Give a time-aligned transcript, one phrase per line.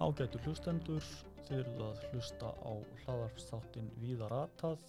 [0.00, 1.04] Ágætu hlustendur
[1.44, 2.72] þurfið að hlusta á
[3.02, 4.86] hlaðarpsþáttin Víða ratað.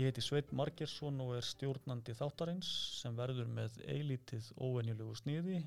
[0.00, 2.70] Ég heiti Sveit Margersson og er stjórnandi þáttarins
[3.02, 5.58] sem verður með eilítið óvenjulegu sniði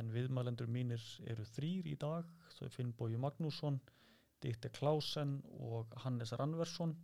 [0.00, 3.76] en viðmælendur mínir eru þrýr í dag, þau Finnbói Magnússon,
[4.40, 5.36] Dýtti Klásen
[5.68, 6.96] og Hannes Rannversson.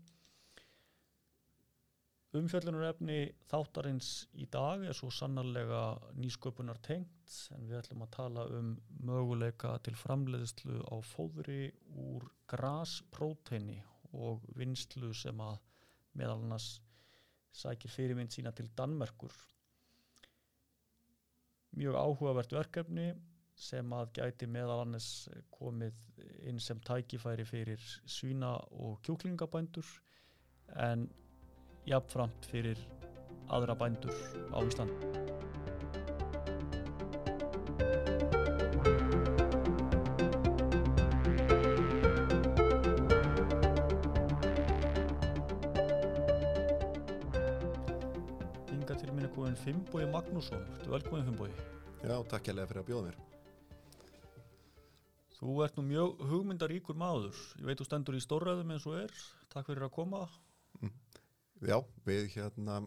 [2.31, 4.09] Umfjöllunarefni þáttarins
[4.39, 5.81] í dag er svo sannarlega
[6.15, 8.69] nýsköpunar tengt en við ætlum að tala um
[9.03, 13.81] möguleika til framleiðslu á fóðri úr graspróteini
[14.15, 15.59] og vinslu sem að
[16.21, 16.69] meðal annars
[17.51, 19.35] sækir fyrirmynd sína til Danmerkur.
[21.75, 23.09] Mjög áhugavert verkefni
[23.59, 25.99] sem að gæti meðal annars komið
[26.47, 29.91] inn sem tækifæri fyrir svína og kjúklingabændur
[30.87, 31.09] en
[31.89, 32.79] jafnframt fyrir
[33.51, 34.15] aðra bændur
[34.55, 34.95] á Íslandi.
[48.71, 51.51] Inga til minni komin Fimboi Magnússon, þú er velkomin Fimboi.
[52.01, 53.19] Já, takk hérlega fyrir að bjóða mér.
[55.41, 59.15] Þú ert nú mjög hugmyndaríkur maður, ég veit þú stendur í stórræðum eins og er,
[59.49, 60.27] takk fyrir að koma.
[61.61, 61.77] Já,
[62.09, 62.81] við hérna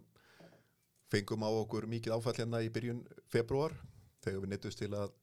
[1.14, 3.76] fengum á okkur mikið áfall hérna í byrjun februar
[4.24, 5.14] þegar við nettust til að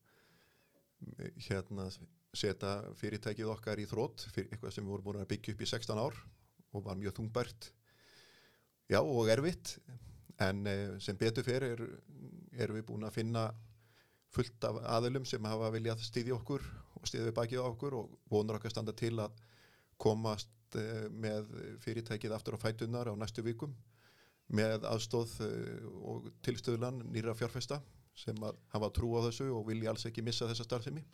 [1.48, 1.88] hérna
[2.36, 5.70] setja fyrirtækið okkar í þrótt fyrir eitthvað sem við vorum búin að byggja upp í
[5.72, 6.20] 16 ár
[6.70, 7.70] og var mjög þungbært.
[8.90, 9.78] Já og erfitt
[10.40, 11.82] en eh, sem betur fyrir er,
[12.62, 13.48] erum við búin að finna
[14.30, 16.62] fullt af aðilum sem hafa viljað stýði okkur
[17.00, 19.34] og stýði við bakið okkur og vonur okkar standa til að
[20.00, 21.48] komast eh, með
[21.84, 23.74] fyrirtækið aftur á fætunar á næstu vikum
[24.50, 27.80] með aðstóð eh, og tilstöðlan nýra fjárfesta
[28.18, 31.04] sem að hafa trú á þessu og vilja alls ekki missa þessa starfsemi.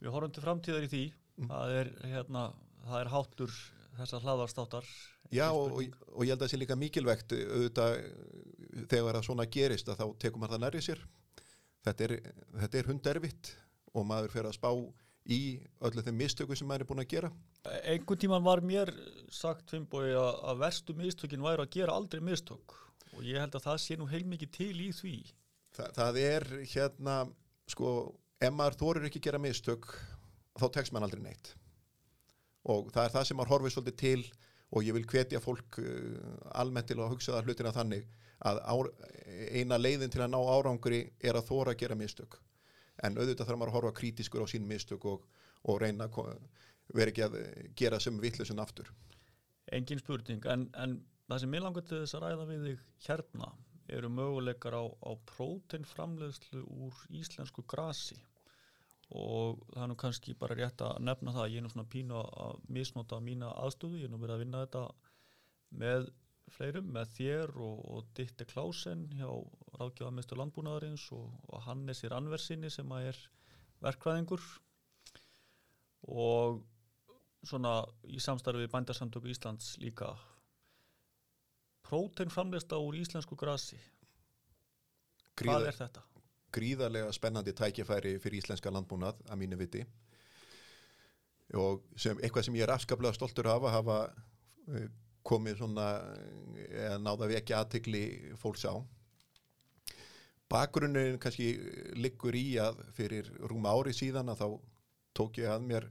[0.00, 1.02] Við horfum til framtíðar í því,
[1.48, 2.44] það, er, hérna,
[2.84, 3.58] það er háttur
[3.98, 4.88] þessar hlaðarstáttar.
[5.34, 7.98] Já og, og, ég held að það sé líka mikilvægt auðvitað
[8.90, 11.04] þegar það svona gerist að þá tekum maður það nærið sér.
[11.84, 12.14] Þetta er,
[12.80, 13.52] er hunderfitt
[13.94, 14.70] og maður fer að spá
[15.24, 15.40] í
[15.84, 17.30] öllu þeim mistöku sem maður er búin að gera.
[17.88, 18.92] Einhvern tíman var mér
[19.32, 22.76] sagt Fimboi að, verstu mistökin væri að gera aldrei mistök
[23.14, 25.16] og ég held að það sé nú heilmikið til í því.
[25.74, 27.18] Þa, það er hérna,
[27.70, 27.92] sko,
[28.42, 29.86] ef maður þorir ekki gera mistök,
[30.58, 31.52] þá tekst maður aldrei neitt.
[32.70, 34.26] Og það er það sem maður horfið svolítið til
[34.74, 36.20] og ég vil hvetja fólk uh,
[36.58, 38.08] almennt til að hugsa það hlutina þannig
[38.44, 38.90] að ár,
[39.54, 42.40] eina leiðin til að ná árangri er að þóra að gera mistök.
[43.02, 45.24] En auðvitað þarf maður að horfa krítiskur á sín mistök og,
[45.66, 46.36] og reyna að
[46.94, 47.38] vera ekki að
[47.76, 48.90] gera sem vittlusun aftur.
[49.72, 53.50] Engin spurning, en, en það sem ég langar til þess að ræða við þig hérna
[53.94, 58.16] eru möguleikar á, á próteinframleðslu úr íslensku grasi.
[59.14, 62.20] Og það er nú kannski bara rétt að nefna það, ég er nú svona pínu
[62.20, 64.84] að misnota mína aðstöðu, ég er nú verið að vinna þetta
[65.82, 66.08] með
[66.52, 69.28] fleirum, með þér og, og Ditte Klásen hjá
[69.78, 73.20] ráðgjáðamestu landbúnaðarins og, og Hannes í Rannversinni sem að er
[73.84, 74.44] verkvæðingur
[76.14, 76.62] og
[77.44, 80.14] svona í samstarfi bændarsamtöku Íslands líka.
[81.84, 83.76] Próteinframleðsla úr íslensku grasi.
[85.36, 86.04] Gríða, hvað er þetta?
[86.54, 89.82] Gríðarlega spennandi tækifæri fyrir íslenska landbúnað að mínu viti.
[91.60, 94.86] Og sem, eitthvað sem ég er afskaplega stoltur af að hafa uh,
[95.24, 95.88] komið svona
[96.68, 98.04] eða náða við ekki aðtegli
[98.40, 98.74] fólks á.
[100.52, 101.54] Bakgrunnin kannski
[101.96, 104.48] liggur í að fyrir rúma ári síðan að þá
[105.16, 105.86] tók ég að mér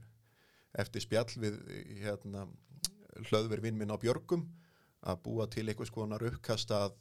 [0.78, 1.58] eftir spjall við
[2.02, 2.46] hérna,
[3.30, 4.46] hlöðvervinn minn á Björgum
[5.04, 6.94] að búa til einhvers konar uppkastað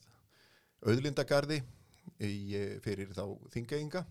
[0.83, 1.61] auðlindagarði
[2.19, 2.33] í,
[2.83, 3.23] fyrir þá
[3.53, 4.03] þingeinga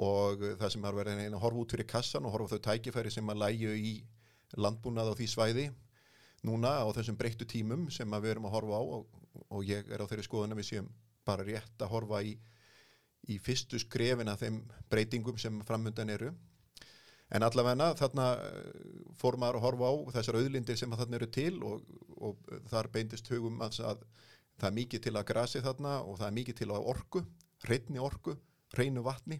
[0.00, 3.32] og það sem har verið að horfa út fyrir kassan og horfa þau tækifæri sem
[3.32, 3.94] að læju í
[4.56, 5.66] landbúnað á því svæði
[6.46, 10.02] núna á þessum breyttu tímum sem við erum að horfa á og, og ég er
[10.02, 10.88] á þeirri skoðun að við séum
[11.26, 12.36] bara rétt að horfa í,
[13.28, 16.32] í fyrstu skrefina þeim breytingum sem framöndan eru.
[17.30, 18.30] En allavegna þarna
[19.20, 21.84] fór maður að horfa á þessar auðlindir sem þarna eru til og,
[22.18, 26.36] og þar beindist hugum að það er mikið til að grasi þarna og það er
[26.40, 27.22] mikið til að orku,
[27.68, 28.34] reyni orku,
[28.76, 29.38] reynu vatni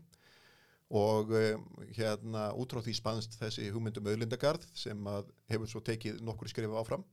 [0.90, 5.10] og um, hérna útráð því spannst þessi hugmyndum auðlindagarð sem
[5.50, 7.04] hefur svo tekið nokkur skrifu áfram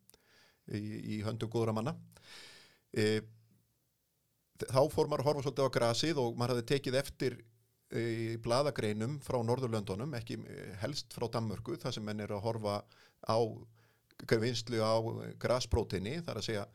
[0.74, 0.81] í,
[1.18, 1.94] í höndum góðra manna.
[2.89, 3.21] E,
[4.65, 7.38] þá fór maður að horfa svolítið á grasið og maður hafði tekið eftir
[7.88, 10.41] í bladagreinum frá Norðurlöndunum, ekki
[10.81, 12.81] helst frá Danmörku, þar sem menn er að horfa
[13.23, 13.38] á
[14.41, 14.97] vinslu á
[15.39, 16.65] graspróteini, þar að segja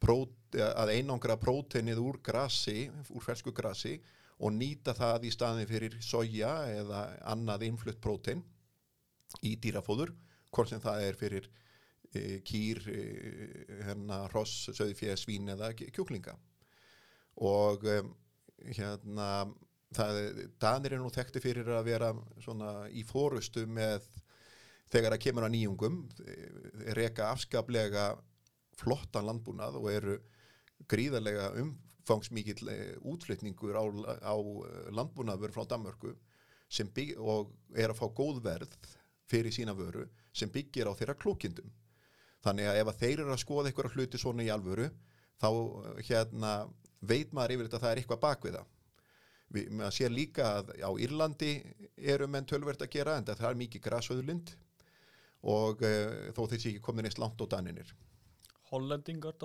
[0.00, 3.96] prót, að einangra próteinið úr grasi, úr fersku grasi
[4.40, 8.42] og nýta það í staðin fyrir soja eða annað innflutt prótein
[9.46, 10.14] í dýrafóður,
[10.50, 11.48] hvort sem það er fyrir
[12.14, 13.02] e, kýr, e,
[13.84, 16.34] hérna, hross, söðfjö, svín eða kjúklinga.
[17.46, 18.00] Og e,
[18.72, 19.28] hérna
[19.96, 20.22] það,
[20.62, 22.10] Danir er nú þekkti fyrir að vera
[22.90, 24.08] í fórustu með
[24.90, 26.00] þegar að kemur að nýjungum
[26.96, 28.10] reka afskaplega
[28.80, 30.16] flottan landbúnað og eru
[30.90, 31.52] gríðarlega
[32.00, 32.70] umfangsmíkill
[33.12, 33.84] útflutningur á,
[34.24, 34.36] á
[34.96, 36.14] landbúnaður frá Danmörku
[36.94, 38.74] bygg, og er að fá góð verð
[39.30, 41.70] fyrir sína vöru sem byggir á þeirra klókindum
[42.44, 44.88] þannig að ef að þeir eru að skoða eitthvað hluti svona í alvöru
[45.40, 45.50] þá
[46.06, 46.52] hérna,
[47.00, 48.64] veit maður yfir þetta að það er eitthvað bakviða
[49.50, 51.52] við maður sér líka að á Írlandi
[52.14, 54.52] eru menn tölvert að gera en það er mikið græsöðurlind
[55.50, 57.90] og uh, þó þeir sé ekki komin eins langt á daninir
[58.70, 59.38] Hollendingar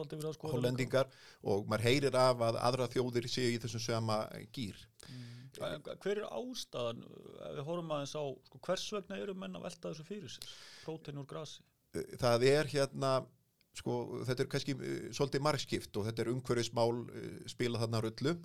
[0.46, 1.10] Hollendingar
[1.44, 4.20] og maður heyrir af að aðra þjóðir séu í þessum söma
[4.56, 4.78] gýr
[5.10, 5.32] mm.
[5.56, 9.92] Hver er ástæðan ef við horfum aðeins á sko, hvers vegna eru menn að velta
[9.92, 10.50] þessu fyrir sér
[10.84, 11.64] prótein úr grasi?
[12.20, 13.12] Það er hérna
[13.76, 13.96] sko,
[14.28, 14.76] þetta er kannski
[15.16, 16.92] svolítið margskipt og þetta er umhverfismál
[17.52, 18.36] spila þarna rullu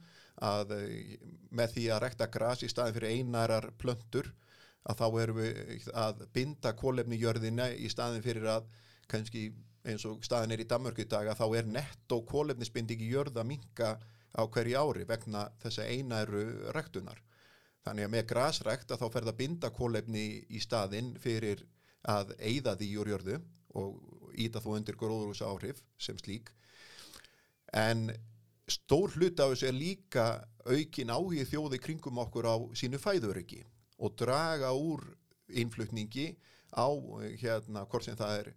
[0.46, 0.76] að
[1.50, 4.30] með því að rekta gras í staðin fyrir einarar plöndur
[4.88, 8.70] að þá erum við að binda kólefni jörðina í staðin fyrir að
[9.10, 9.50] kannski
[9.88, 13.94] eins og staðin er í Danmörku í dag að þá er netto kólefnisbindigi jörða minga
[14.36, 16.44] á hverju ári vegna þessa einæru
[16.76, 17.20] rektunar.
[17.84, 21.64] Þannig að með grasrekt að þá fer það binda kólefni í staðinn fyrir
[22.08, 23.38] að eigða því úr jörðu
[23.80, 26.52] og íta þú undir gróðurúsa áhrif sem slík.
[27.72, 28.10] En
[28.70, 30.26] stór hlut af þessu er líka
[30.66, 33.62] aukin áhigi þjóði kringum okkur á sínu fæðuröki
[34.00, 35.02] og draga úr
[35.48, 36.34] innflutningi
[36.76, 36.86] á
[37.40, 38.52] hérna hvort sem það er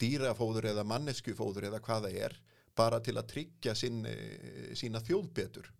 [0.00, 2.36] dýrafóður eða manneskufóður eða hvaða er
[2.74, 5.70] bara til að tryggja sín, eh, sína þjóð betur.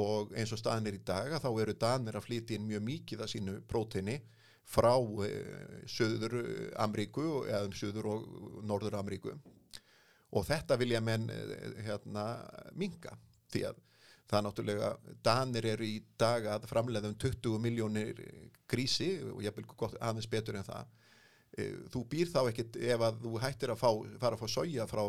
[0.00, 3.22] Og eins og staðin er í dag þá eru danir að flytja inn mjög mikið
[3.24, 4.20] af sínu próteini
[4.70, 4.94] frá
[5.26, 6.36] eh, Suður
[6.78, 9.34] Amríku eða um Suður og Norður Amríku
[10.30, 12.26] og þetta vilja menn eh, hérna
[12.78, 13.16] minga
[13.50, 13.80] því að
[14.30, 14.90] það er náttúrulega,
[15.26, 18.20] danir eru í dag að framleiða um 20 miljónir
[18.70, 20.92] grísi og ég vil gott aðeins betur en það
[21.90, 23.90] þú býr þá ekkit ef að þú hættir að fá,
[24.22, 25.04] fara að fá sója frá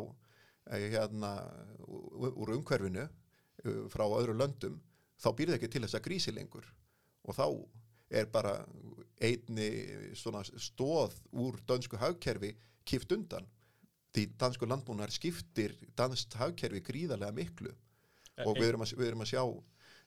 [0.69, 1.31] Eh, hérna
[1.88, 4.77] úr umhverfinu eh, frá öðru löndum
[5.17, 6.67] þá býr það ekki til þess að grísi lengur.
[7.25, 7.47] Og þá
[8.21, 8.53] er bara
[9.21, 9.69] einni
[10.17, 12.53] stóð úr dansku hagkerfi
[12.85, 13.47] kipt undan.
[14.11, 17.73] Því dansku landbúnar skiptir danst hagkerfi gríðarlega miklu.
[18.38, 19.43] E og við erum að, við erum að sjá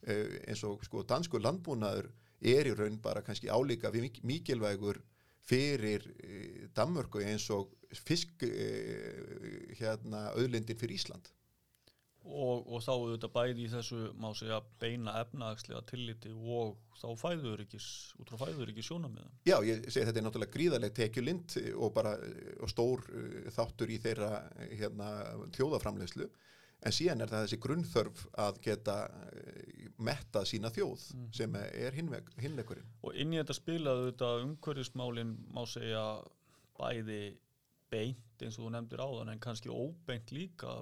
[0.04, 2.10] eins og sko dansku landbúnaður
[2.44, 5.00] er í raun bara kannski álíka við mikilvægur
[5.49, 6.05] fyrir
[6.76, 11.31] Danmörku eins og fisk eh, hérna auðlindin fyrir Ísland.
[12.25, 17.61] Og, og þá auðvitað bæði í þessu má segja beina efnagslega tilliti og þá fæður
[17.67, 17.81] ekki
[18.23, 22.15] út frá fæður ekki sjónamiðan Já, ég segi þetta er náttúrulega gríðarlega tekjulind og bara
[22.65, 23.05] og stór
[23.53, 24.31] þáttur í þeirra
[24.70, 25.10] hérna,
[25.53, 26.31] þjóðaframlegslu
[26.84, 31.29] en síðan er það þessi grunnþörf að geta uh, metta sína þjóð mm.
[31.36, 36.05] sem er hinleikurinn Og inn í þetta spilaðu þetta umhverjusmálinn má segja
[36.79, 37.22] bæði
[37.94, 40.72] beint eins og þú nefndir áðan en kannski óbeint líka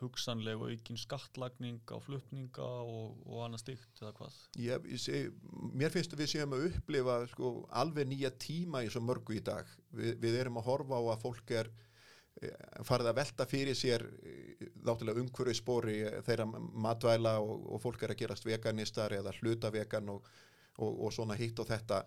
[0.00, 4.38] hugsanlega aukinn skattlagning á flutninga og, og annað stygt eða hvað?
[4.60, 5.32] Já, seg,
[5.72, 9.44] mér finnst að við séum að upplifa sko, alveg nýja tíma í svo mörgu í
[9.44, 9.70] dag.
[9.96, 11.87] Vi, við erum að horfa á að fólk er eh,
[12.86, 14.04] farið að velta fyrir sér
[14.86, 19.34] náttúrulega eh, umhverju spóri eh, þeirra matvæla og, og fólk er að gerast veganistar eða
[19.40, 20.26] hluta vegan og,
[20.78, 22.04] og svona hitt og þetta.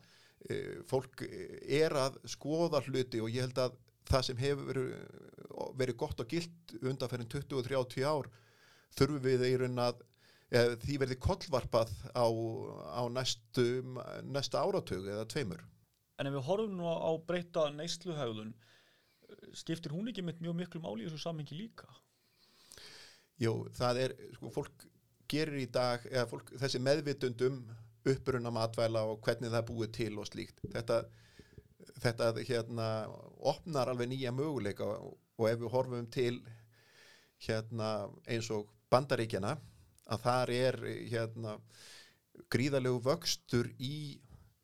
[0.90, 3.76] Fólk er að skoða hluti og ég held að
[4.10, 4.80] það sem hefur
[5.78, 8.30] verið, gott og gilt undanferðin 20-30 ár
[8.98, 10.00] þurfum við í raun að
[10.50, 12.26] eða, því verði kollvarpað á,
[12.98, 13.68] á næstu,
[14.26, 15.62] næsta áratug eða tveimur.
[16.18, 18.56] En ef við horfum nú á breyta neysluhægðun
[19.58, 21.88] skiptir hún ekki með mjög miklu máli í þessu samhengi líka?
[23.42, 24.86] Jú, það er, sko, fólk
[25.32, 27.64] gerir í dag, eða fólk, þessi meðvitundum
[28.12, 30.62] upprunna matvæla og hvernig það búið til og slíkt.
[30.74, 31.04] Þetta
[32.02, 32.88] þetta hérna
[33.52, 36.40] opnar alveg nýja möguleika og ef við horfum til
[37.42, 37.92] hérna
[38.30, 39.56] eins og bandaríkjana
[40.12, 40.80] að þar er
[41.10, 41.56] hérna
[42.52, 44.20] gríðalegu vöxtur í,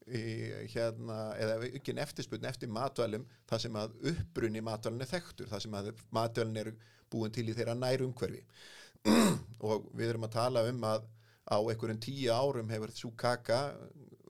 [0.07, 0.23] í
[0.71, 5.77] hérna eða ekki eftirspunni eftir matvælum þar sem að uppbrunni matvælun er þekktur þar sem
[5.77, 6.73] að matvælun er
[7.11, 8.43] búin til í þeirra nærumhverfi
[9.67, 11.07] og við erum að tala um að
[11.47, 13.59] á einhverjum tíu árum hefur þessu kaka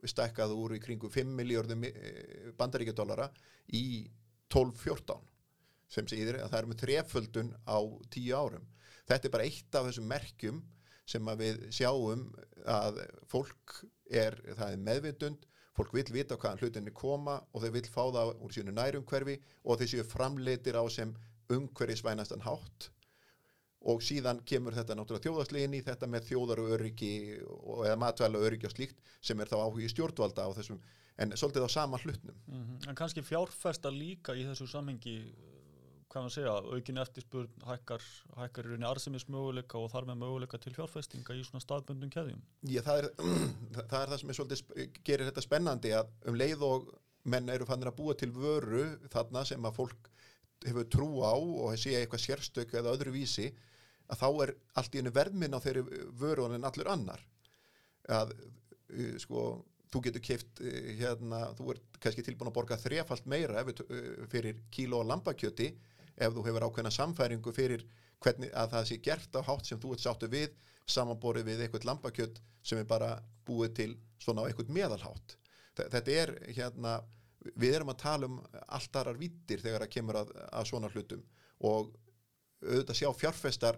[0.07, 3.29] stækkað úr í kringu 5 miljardum eh, bandaríkjadólara
[3.73, 4.05] í
[4.53, 5.23] 12-14
[5.91, 7.79] sem segir að það er með treföldun á
[8.13, 8.65] 10 árum.
[9.07, 10.61] Þetta er bara eitt af þessum merkjum
[11.07, 12.25] sem við sjáum
[12.67, 12.99] að
[13.31, 13.77] fólk
[14.11, 15.45] er, það er meðvitund,
[15.77, 19.79] fólk vil vita hvaðan hlutinni koma og þau vil fá það úr sínu nærumhverfi og
[19.79, 21.15] þau séu framleitir á sem
[21.53, 22.89] umhverfisvænastan hátt
[23.87, 27.11] og síðan kemur þetta náttúrulega þjóðaslegin í þetta með þjóðar og öryggi
[27.45, 30.81] og, eða matvæla öryggi og slíkt sem er þá áhugi stjórnvalda á þessum
[31.17, 32.35] en svolítið á sama hlutnum.
[32.47, 32.89] Mm -hmm.
[32.89, 35.15] En kannski fjárfesta líka í þessu samhengi
[36.07, 38.03] hvað maður segja, aukin eftirspurn hækkar,
[38.37, 42.43] hækkar í rauninni arsemismöguleika og þar með möguleika til fjárfestinga í svona staðböndum keðjum.
[42.71, 43.09] Já, það er
[43.75, 46.91] það, er það sem er svolítið, gerir þetta spennandi að um leið og
[47.27, 50.11] menn eru fannir að búa til vöru þarna sem að fólk
[50.65, 53.49] hefur trú á og sé eitthvað sérstök eða öðru vísi
[54.07, 55.83] að þá er allt í einu verðminn á þeirri
[56.17, 57.23] vöru en allur annar
[58.07, 58.31] að
[59.19, 59.43] sko
[59.91, 60.61] þú getur keift
[60.99, 63.83] hérna, þú ert kannski tilbúin að borga þrefalt meira ef,
[64.31, 65.69] fyrir kíló lambakjöti
[66.17, 67.85] ef þú hefur ákveðna samfæringu fyrir
[68.23, 70.55] hvernig að það sé gert á hátt sem þú ert sáttu við
[70.89, 73.11] samanborið við eitthvað lambakjött sem er bara
[73.47, 75.37] búið til svona á eitthvað meðalhátt.
[75.77, 76.97] Þetta er hérna
[77.55, 81.23] við erum að tala um allt aðrar vittir þegar það kemur að, að svona hlutum
[81.67, 81.93] og
[82.63, 83.77] auðvitað sjá fjárfestar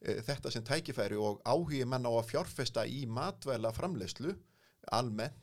[0.00, 4.36] e, þetta sem tækifæri og áhugi menn á að fjárfesta í matvæla framlegslu
[4.94, 5.41] almennt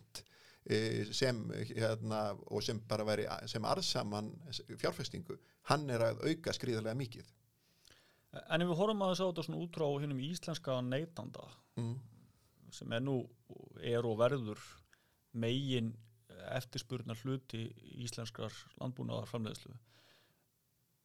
[1.16, 1.40] sem
[1.70, 4.32] hérna og sem bara veri sem arðsaman
[4.78, 5.38] fjárfestingu
[5.72, 7.36] hann er að auka skriðarlega mikið
[8.30, 11.46] En ef við horfum að þess að þetta svona út frá hinnum íslenska neytanda
[11.80, 11.96] mm.
[12.76, 13.16] sem er nú
[13.82, 14.62] er og verður
[15.34, 15.96] megin
[16.54, 17.66] eftirspurnar hluti
[18.04, 19.74] íslenskar landbúnaðar framleiðslu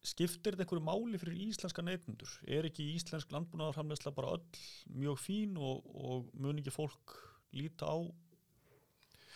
[0.05, 2.31] skiptir þetta einhverju máli fyrir íslenska neytundur?
[2.45, 7.17] Er ekki íslensk landbúnaðar framleiðsla bara öll mjög fín og, og mun ekki fólk
[7.57, 7.97] líta á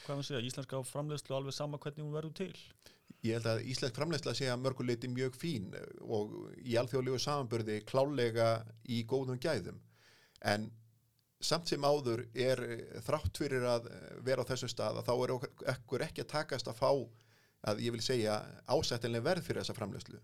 [0.08, 2.52] hvað maður segja, íslenska framleiðslu alveg sama hvernig hún verður til?
[3.26, 8.48] Ég held að íslensk framleiðsla sé að mörguleiti mjög fín og í alþjóðlegu samanbörði klálega
[8.88, 9.80] í góðum gæðum.
[10.46, 10.68] En
[11.44, 12.62] samt sem áður er
[13.06, 13.88] þrátt fyrir að
[14.26, 15.34] vera á þessu stað að þá er
[15.74, 16.90] okkur ekki að takast að fá
[17.68, 18.38] að ég vil segja
[18.70, 20.20] ásættilega verð fyrir þessa framleiðslu.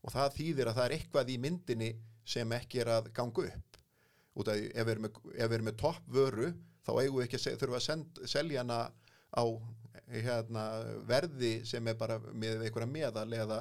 [0.00, 1.90] Og það þýðir að það er eitthvað í myndinni
[2.24, 3.78] sem ekki er að ganga upp.
[4.40, 6.50] Út af ef við erum með, með toppvöru
[6.86, 8.80] þá eigum við ekki að send, selja hana
[9.34, 9.44] á
[10.10, 10.64] hérna,
[11.06, 13.60] verði sem er bara með einhverja meðal eða,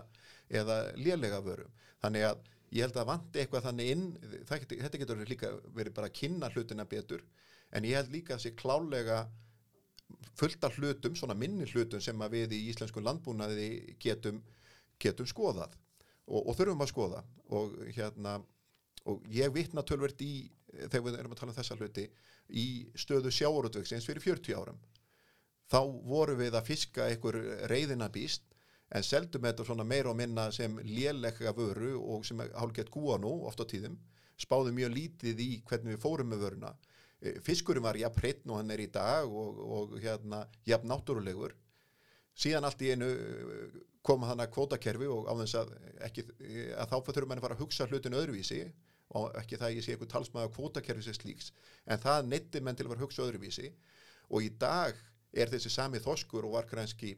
[0.50, 1.68] eða lélega vöru
[2.02, 4.08] þannig að ég held að vandi eitthvað þannig inn
[4.50, 7.24] getur, þetta getur líka verið bara að kynna hlutina betur
[7.74, 9.24] en ég held líka að þessi klálega
[10.40, 14.42] fullt af hlutum, svona minni hlutum sem við í íslensku landbúnaði getum,
[15.02, 15.76] getum skoðað
[16.30, 17.24] og, og þurfum að skoða.
[17.56, 18.40] Og hérna
[19.10, 22.06] og ég vitna tölvert í þegar við erum að tala um þessa hluti
[22.60, 22.66] í
[23.00, 24.82] stöðu sjáurútveksins fyrir 40 árum
[25.70, 27.40] þá voru við að fiska einhver
[27.72, 28.46] reyðinabíst
[28.96, 33.36] en seldum þetta svona meira og minna sem lélega vöru og sem hálfgett gúa nú
[33.46, 34.00] oft á tíðum
[34.40, 36.74] spáðum mjög lítið í hvernig við fórum með vöruna.
[37.20, 41.56] E, fiskurum var jafn hreitn og hann er í dag og, og hérna jafn náttúrulegur.
[42.40, 43.10] Síðan allt í einu
[44.06, 45.74] koma þannig að kvótakerfi og á þess að,
[46.08, 46.26] ekki,
[46.80, 48.62] að þá þurfum við að fara að hugsa hlutin öðruvísi
[49.20, 51.52] og ekki það ég sé eitthvað talsmaða kvótakerfi sem slíks
[51.90, 53.74] en það nettir menn til að fara að hugsa öðruvísi.
[54.30, 54.96] Og í dag
[55.32, 57.14] er þessi sami þoskur og var kannski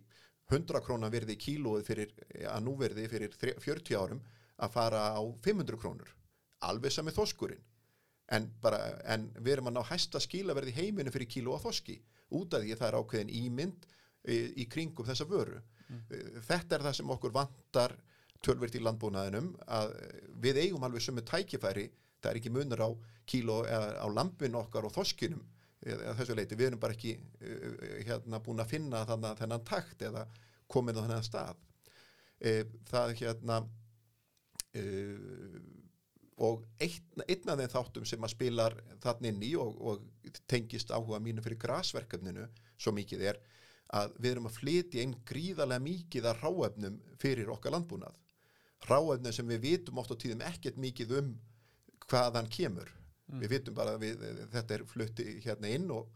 [0.52, 2.16] 100 krónar verði í kílóið fyrir
[2.52, 4.22] að núverði fyrir 40 árum
[4.62, 6.10] að fara á 500 krónur.
[6.68, 7.62] Alveg sami þoskurinn.
[8.32, 8.80] En, bara,
[9.12, 11.98] en við erum að ná hæsta skílaverði heiminu fyrir kíló að þoski.
[12.38, 13.88] Út af því að það er ákveðin ímynd
[14.28, 15.60] í, í kringum þessa vöru.
[15.92, 16.04] Mm.
[16.48, 17.98] þetta er það sem okkur vantar
[18.46, 19.90] tölvirt í landbúnaðinum að
[20.40, 21.90] við eigum alveg sömu tækifæri.
[22.22, 22.90] Það er ekki munur á
[23.28, 25.42] kíló á lampin okkar og þoskinum
[25.82, 27.16] eða þessu leiti, við erum bara ekki
[28.06, 30.26] hérna búin að finna þannig þennan takt eða
[30.72, 31.62] komin á þennan stað.
[32.90, 33.62] Það hérna
[36.42, 40.94] og einn, einn af þeim þáttum sem að spilar þannig inn í og, og tengist
[40.94, 42.48] áhuga mínu fyrir grasverkefninu
[42.82, 43.42] svo mikið er
[43.92, 48.16] að við erum að flytja einn gríðarlega mikið að ráefnum fyrir okkar landbúnað.
[48.88, 51.34] Ráefnum sem við vitum oft á tíðum ekkert mikið um
[52.08, 52.90] hvaðan kemur
[53.32, 53.44] mm.
[53.44, 56.10] við vitum bara að þetta er flutti hérna inn og,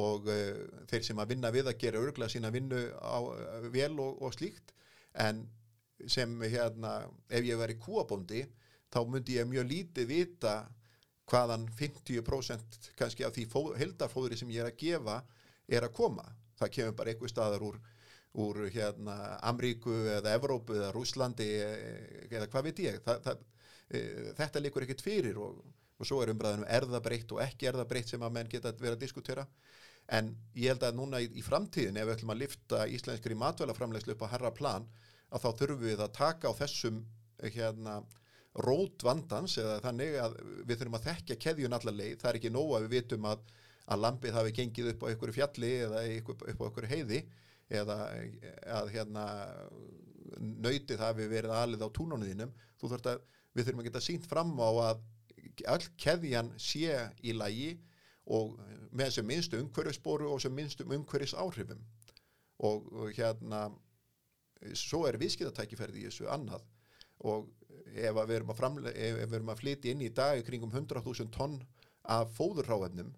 [0.00, 3.18] og uh, þeir sem að vinna við að gera örgla sína vinnu á
[3.72, 4.74] vel og, og slíkt
[5.18, 5.46] en
[6.08, 8.44] sem hérna ef ég veri kúabóndi
[8.90, 10.54] þá myndi ég mjög lítið vita
[11.30, 13.46] hvaðan 50% kannski af því
[13.78, 15.20] heldarfóðri sem ég er að gefa
[15.70, 16.26] er að koma
[16.60, 17.78] það kemur bara einhver staðar úr,
[18.42, 19.16] úr hérna,
[19.48, 21.48] Amríku eða Evrópu eða Rúslandi
[22.28, 23.44] eða hvað veit ég það, það,
[23.88, 24.02] e,
[24.40, 25.60] þetta likur ekkert fyrir og,
[26.00, 29.46] og svo er umræðinu erðabreitt og ekki erðabreitt sem að menn geta verið að diskutera.
[30.10, 34.16] En ég held að núna í, í framtíðin ef við ætlum að lifta íslenskri matvælaframlegslu
[34.16, 34.88] upp á herra plan
[35.30, 37.04] að þá þurfum við að taka á þessum
[37.44, 38.00] hérna
[38.66, 42.50] rót vandans eða þannig að við þurfum að þekkja keðjun allar leið, það er ekki
[42.50, 43.44] nóg að við vitum að
[43.90, 47.20] að lampið hafi gengið upp á einhverju fjalli eða upp, á einhverju heiði
[47.70, 47.96] eða
[48.80, 49.24] að hérna
[50.38, 55.00] nöytið hafi verið aðlið á að við þurfum að geta sínt fram á að
[55.68, 57.72] all keðjan sé í lægi
[58.30, 58.58] og
[58.94, 61.80] með sem minnstu umhverfisboru og sem minnstum umhverfis áhrifum
[62.66, 63.68] og, hérna
[64.76, 66.64] svo er viðskiptatækifærið í þessu annað.
[67.24, 67.48] Og
[67.90, 68.64] ef við erum að,
[69.40, 71.58] að flytja inn í dag kringum 100.000 tonn
[72.10, 73.10] af fóðurráefnum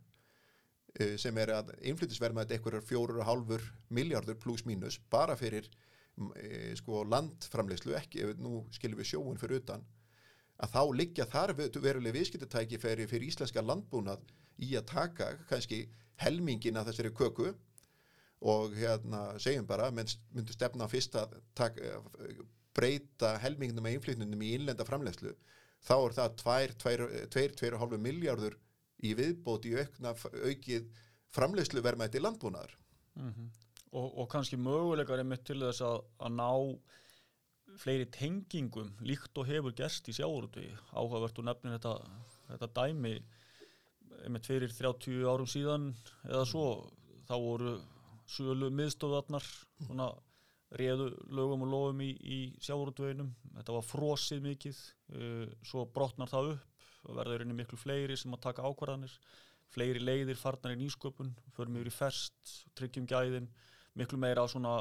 [0.99, 5.69] eh, sem er að innflytisvermaðið einhverjar fjóru og hálfur miljardur pluss mínus bara fyrir
[6.37, 9.85] e, sko landframlegslu ekki, nú skilum við sjóun fyrir utan
[10.63, 14.25] að þá liggja þar veruleg viðskiptatæki fyrir, fyrir íslenska landbúnað
[14.63, 15.87] í að taka kannski
[16.23, 17.53] helmingin af þessari köku
[18.43, 22.03] og hérna segjum bara, myndu stefna fyrst að taka,
[22.75, 25.35] breyta helminginum með inflytnunum í innlenda framlegslu
[25.83, 26.37] þá er það
[27.33, 28.57] 2-2,5 miljardur
[29.03, 30.15] í viðbót í aukna,
[30.47, 30.89] aukið
[31.35, 32.75] framlegslu vermaðið til landbúnaðar
[33.19, 33.49] mm -hmm.
[33.91, 36.51] og, og kannski möguleikar er mitt til þess að, að ná
[37.81, 41.95] fleiri tengingum líkt og hefur gerst í sjáurúti áhugavert og nefnir þetta,
[42.51, 43.15] þetta dæmi
[44.31, 45.89] með fyrir 30 árum síðan
[46.29, 46.67] eða svo
[47.29, 47.77] þá voru
[48.31, 49.47] sölu miðstöðarnar
[49.87, 50.11] svona
[50.79, 54.79] réðu lögum og lofum í, í sjáurútvöginum þetta var frosið mikið
[55.17, 56.69] uh, svo brotnar það upp
[57.09, 59.13] og verður einnig miklu fleiri sem að taka ákvarðanir.
[59.73, 63.49] Fleiri leiðir farnar í nýsköpun förum yfir í fest, tryggjum gæðin
[63.99, 64.79] miklu meira svona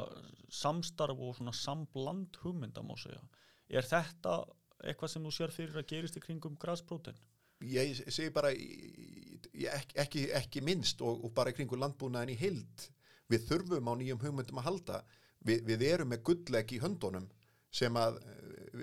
[0.52, 3.20] samstarf og svona sambland hugmynda má segja.
[3.68, 4.42] Er þetta
[4.82, 7.18] eitthvað sem þú sér fyrir að gerist í kringum græspróten?
[7.62, 12.88] Ég segi bara ekki, ekki, ekki minnst og, og bara í kringum landbúnaðin í hild
[13.30, 15.02] við þurfum á nýjum hugmyndum að halda
[15.46, 17.28] við, við erum með gullleg í höndunum
[17.72, 18.18] sem að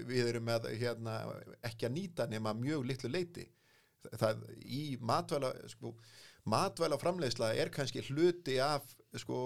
[0.07, 1.19] við erum með hérna,
[1.65, 3.45] ekki að nýta nema mjög litlu leiti
[4.17, 5.93] það í matvæla sko,
[6.49, 9.37] matvæla framleiðsla er kannski hluti af sko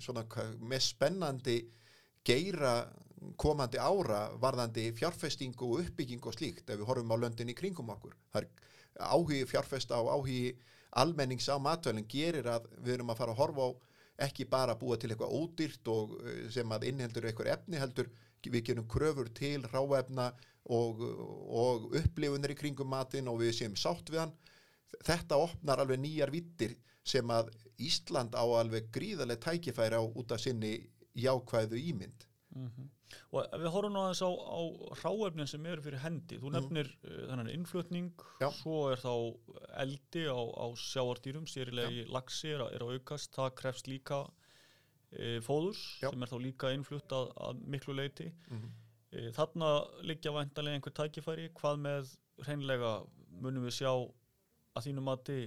[0.00, 0.24] svona
[0.60, 1.60] með spennandi
[2.26, 2.74] geira
[3.40, 7.92] komandi ára varðandi fjárfestingu og uppbyggingu og slíkt ef við horfum á löndin í kringum
[7.92, 8.16] okkur.
[8.32, 10.54] Það er áhugi fjárfesta og áhugi
[11.00, 13.70] almennings á matvælinn gerir að við erum að fara að horfa á
[14.26, 18.10] ekki bara að búa til eitthvað ódýrt og eh, sem að innheldur eitthvað efni heldur
[18.44, 20.30] við gerum kröfur til ráefna
[20.72, 24.34] og, og upplifunir í kringum matin og við séum sátt við hann
[25.06, 26.76] þetta opnar alveg nýjar vittir
[27.06, 27.50] sem að
[27.80, 30.74] Ísland á alveg gríðarlega tækifæri á út af sinni
[31.16, 32.26] jákvæðu ímynd
[32.56, 32.88] mm -hmm.
[33.30, 34.60] og við horfum á þess á, á
[35.02, 36.54] ráefnin sem eru fyrir hendi þú mhm.
[36.56, 37.10] nefnir mm.
[37.10, 38.50] uh, þennan innflutning Já.
[38.50, 39.14] svo er þá
[39.84, 45.82] eldi á, á sjáardýrum, sérilegi lagsi er, er að aukast, það krefst líka uh, fóðurs
[46.02, 46.10] Já.
[46.10, 48.70] sem er þá líka innflutt að, að miklu leiti mm -hmm.
[49.16, 49.70] uh, þarna
[50.02, 53.04] liggja vantanlega einhver tækifæri, hvað með hreinlega
[53.40, 53.92] munum við sjá
[54.76, 55.38] að þínu mati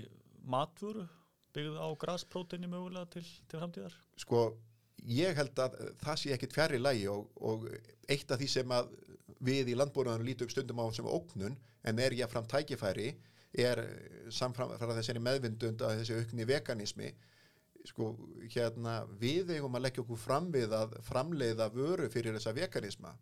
[0.44, 1.08] matvöru
[1.54, 3.98] byggð á graspróteini mögulega til, til framtíðar?
[4.20, 4.46] Sko,
[5.08, 7.68] ég held að það sé ekkit fjari lægi og, og
[8.10, 8.90] eitt af því sem að
[9.44, 13.14] við í landbúrunum lítum stundum á sem óknun en er ég að fram tækifæri
[13.54, 13.84] er
[14.34, 17.12] samfram þessi meðvindund að þessi aukni veganismi
[17.88, 18.14] sko,
[18.54, 23.14] hérna, við eigum að leggja okkur fram við að framleiða vöru fyrir þessa veganisma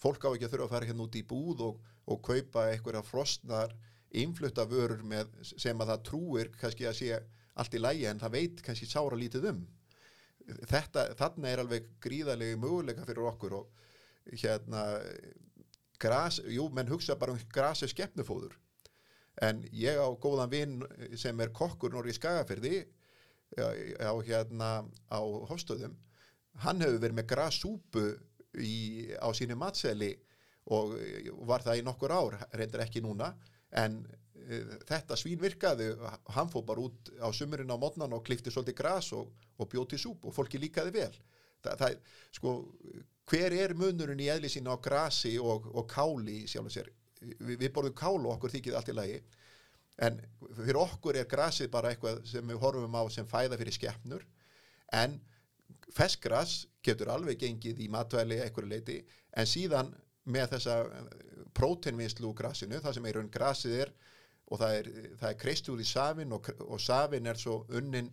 [0.00, 3.02] fólk á ekki að þurfa að fara hérna út í búð og, og kaupa einhverja
[3.06, 3.74] frostnar
[4.22, 7.18] influtta vörur með, sem að það trúir kannski að sé
[7.56, 9.64] allt í lægi en það veit kannski sára lítið um.
[10.46, 13.86] Þetta, þarna er alveg gríðarlegi möguleika fyrir okkur og
[14.30, 14.84] hérna
[15.98, 18.54] gras, jú, menn hugsa bara um grasi skeppnufóður
[19.44, 20.76] en ég á góðan vinn
[21.18, 22.78] sem er kokkur norri í Skagafyrði
[24.00, 24.70] á hérna
[25.12, 25.96] á hofstöðum.
[26.64, 28.06] Hann hefur verið með grassúpu
[29.20, 30.14] á sínu matseli
[30.72, 30.96] og
[31.46, 33.34] var það í nokkur ár reyndar ekki núna
[33.82, 35.90] en uh, þetta svín virkaði
[36.36, 39.98] hann fóð bara út á sumurinn á mótnan og klifti svolítið gras og, og bjóti
[40.00, 41.12] súp og fólki líkaði vel.
[41.64, 41.96] Það, það,
[42.38, 42.54] sko,
[43.26, 46.92] hver er munurinn í eðli sína á grasi og, og káli sjálf og sér?
[47.20, 49.20] Vi, við borðum kál og okkur þykir allt í lagi.
[50.06, 50.18] En
[50.58, 54.26] fyrir okkur er grasið bara eitthvað sem við horfum á sem fæða fyrir skeppnur
[54.94, 55.16] en
[55.96, 58.98] feskgras getur alveg gengið í matvæli eitthvað leiti
[59.36, 59.94] en síðan
[60.26, 60.76] með þessa
[61.56, 63.92] prótenvinnslu úr grasinu, það sem er raun grasið er
[64.46, 64.90] og það er,
[65.30, 68.10] er kreistúð í safin og, og safin er svo unnin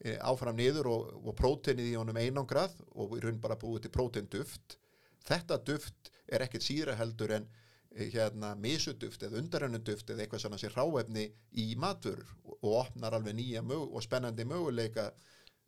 [0.00, 3.94] e, áfram niður og, og prótenið í honum einangrað og við raun bara búið til
[3.96, 4.78] prótenduft.
[5.24, 7.46] Þetta duft er ekkert síðra heldur en
[7.90, 11.28] e, hérna misuduft eða undarönnuduft eða eitthvað svona sér ráefni
[11.60, 12.24] í matur
[12.60, 15.10] og opnar alveg nýja og spennandi möguleika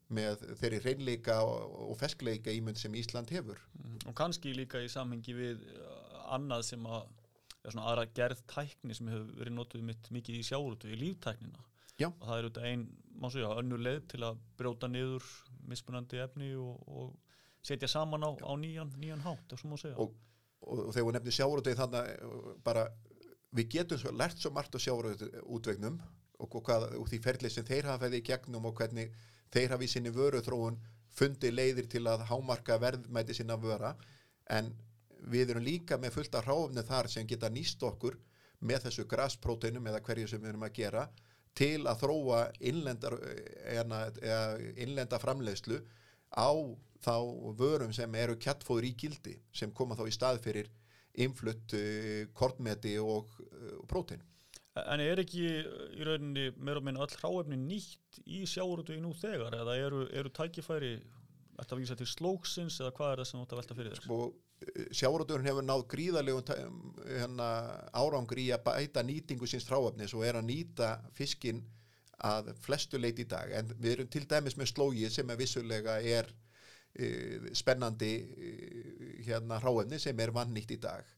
[0.08, 3.58] með þeirri reynleika og feskleika ímynd sem Ísland hefur.
[3.80, 5.64] Mm, og kannski líka í samhengi við
[6.30, 7.08] annað sem að
[7.66, 11.64] svona aðra gerð tækni sem hefur verið notuð mitt mikið í sjárutu í líftæknina
[11.98, 12.10] Já.
[12.12, 12.84] og það er auðvitað ein,
[13.16, 15.26] má segja, önnur leið til að brjóta niður
[15.66, 20.14] mismunandi efni og, og setja saman á, á nýjan, nýjan hátt, svo Og-
[20.60, 22.86] og, þegar við nefnir sjávarútvegi þannig uh, bara
[23.56, 25.98] við getum svo, lært svo margt á sjávarútvegnum
[26.38, 29.12] og, og, hvað, og því ferli sem þeir hafa fæði í gegnum og hvernig
[29.56, 30.78] þeir hafa í sinni vöru þróun
[31.16, 33.94] fundi leiðir til að hámarka verðmæti sinna vöra
[34.52, 34.70] en
[35.32, 38.18] við erum líka með fullt af ráfni þar sem geta nýst okkur
[38.66, 41.06] með þessu graspróteinum eða hverju sem við erum að gera
[41.56, 43.16] til að þróa innlendar,
[43.64, 45.80] eða, eða innlenda framleiðslu
[46.36, 46.52] á
[47.04, 47.16] þá
[47.56, 50.70] vörum sem eru kjattfóður í gildi sem koma þá í stað fyrir
[51.24, 54.20] influtt uh, kortmeti og uh, prótein.
[54.84, 59.54] En er ekki í rauninni meira og minna öll hráefni nýtt í sjáurútvegi nú þegar?
[59.62, 60.96] Eða eru, eru tækifæri
[61.56, 63.94] Þetta að vísa til slóksins eða hvað er það sem þú átt að velta fyrir
[63.96, 64.08] þér?
[64.16, 66.44] og sjávarúturinn hefur náð gríðarlegum
[67.04, 67.48] hérna,
[67.96, 71.62] árangri í að bæta nýtingu síns fráefnis og er að nýta fiskin
[72.24, 73.52] að flestu leit í dag.
[73.52, 79.60] En við erum til dæmis með slógið sem er vissulega er uh, spennandi uh, hérna
[79.62, 81.15] hráefni sem er vannýtt í dag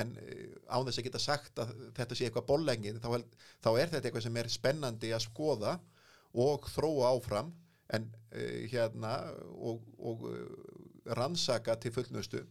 [0.00, 3.10] en uh, án þess að geta sagt að þetta sé eitthvað bollengið þá,
[3.62, 5.76] þá er þetta eitthvað sem er spennandi að skoða
[6.44, 7.54] og þróa áfram
[7.94, 9.16] en uh, hérna
[9.54, 10.44] og, og uh,
[11.14, 12.42] rannsaka til fullnustu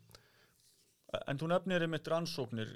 [1.28, 2.72] En þú nefnir einmitt rannsóknir.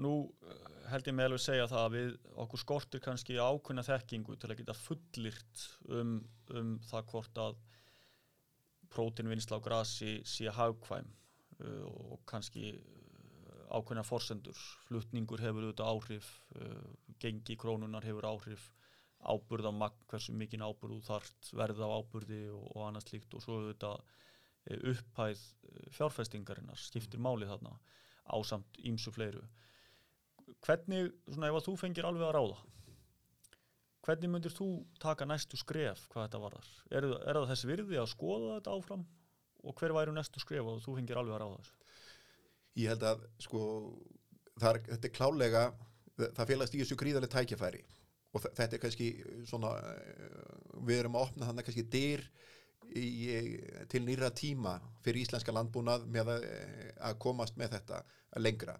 [0.00, 0.14] Nú
[0.48, 2.12] eh, held ég með alveg segja það að við
[2.44, 6.14] okkur skortir kannski ákveðna þekkingu til að geta fullirt um,
[6.56, 7.58] um það hvort að
[8.90, 11.10] prótinvinnsla á grasi sé hagkvæm
[11.60, 12.72] uh, og kannski
[13.70, 14.60] ákveðna forsendur.
[14.88, 16.88] Flutningur hefur auðvitað áhrif, uh,
[17.22, 18.70] gengi krónunar hefur áhrif,
[19.20, 23.36] áburð á magn, hversu mikinn áburð þú þart, verð á áburði og, og annað slíkt.
[23.36, 24.00] Og svo auðvitað
[24.70, 27.74] eh, upphæð eh, fjárfestingarinnar skiptir máli þarna
[28.32, 29.42] ásamt ímsu fleiru.
[30.64, 32.60] Hvernig, svona ef að þú fengir alveg að ráða
[34.04, 34.66] hvernig myndir þú
[35.02, 36.68] taka næstu skref hvað þetta varðar?
[36.90, 39.04] Er, er það þess virði að skoða þetta áfram?
[39.60, 41.89] Og hver væru næstu skref og þú fengir alveg að ráða þessu
[42.82, 43.62] ég held að sko
[44.60, 45.64] það er, þetta er klálega
[46.20, 47.82] það félagst í þessu gríðarlega tækjafæri
[48.36, 49.10] og þetta er kannski
[49.48, 50.54] svona eh,
[50.86, 52.26] við erum að opna þannig kannski dyr
[52.96, 53.08] í,
[53.90, 58.02] til nýra tíma fyrir íslenska landbúnað með að, eh, að komast með þetta
[58.38, 58.76] lengra.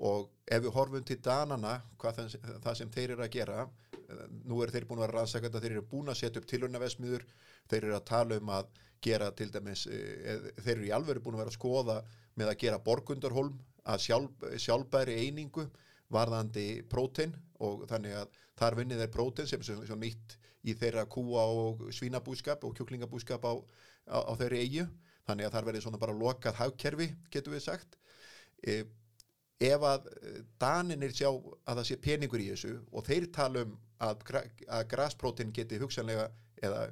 [0.00, 4.26] Og ef við horfum til Danana hvað það, það sem þeir eru að gera eh,
[4.44, 7.26] nú eru þeir búin að rannsaka þetta þeir eru búin að setja upp tilunavesmiður
[7.68, 8.72] þeir eru að tala um að
[9.04, 12.00] gera til dæmis eh, þeir eru í alveg búin að vera að skoða
[12.40, 13.58] með að gera borgundarholm
[13.90, 15.66] að sjálf, sjálfbæri einingu
[16.12, 20.36] varðandi prótein og þannig að þar vinnið er prótein sem er nýtt
[20.68, 23.54] í þeirra kúa og svínabúskap og kjúklingabúskap á,
[24.10, 24.86] á, á þeirri eigu
[25.28, 27.96] þannig að þar verið svona bara lokað hagkerfi getur við sagt.
[28.66, 28.82] E,
[29.60, 33.76] ef að eh, daninir sjá að það sé peningur í þessu og þeir tala um
[34.00, 34.24] að,
[34.68, 36.28] að grasprótein geti hugsanlega
[36.60, 36.86] eða,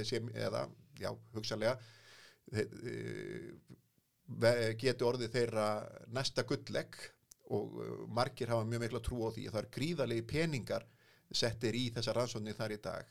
[0.00, 0.64] eða, eða
[1.00, 1.76] já, hugsanlega
[4.80, 5.66] geti orðið þeirra
[6.14, 6.98] næsta gullegg
[7.50, 10.86] og uh, margir hafa mjög mikla trú á því að það er gríðalegi peningar
[11.30, 13.10] settir í þessa rannsóknir þar í dag.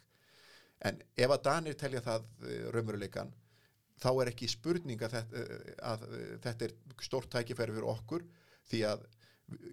[0.87, 3.33] En ef að Danir telja það uh, raumuruleikan
[3.99, 6.05] þá er ekki spurning að þetta, uh, að
[6.45, 8.27] þetta er stórt tækifæri fyrir okkur
[8.71, 9.07] því að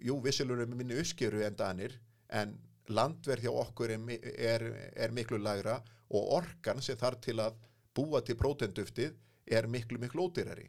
[0.03, 1.95] jú, vissilur er minni uppskeru en Danir
[2.35, 2.57] en
[2.91, 4.03] landverð hjá okkur er,
[4.35, 7.55] er, er miklu lagra og orkan sem þarf til að
[7.95, 9.15] búa til prótenduftið
[9.47, 10.67] er miklu miklu ódýrari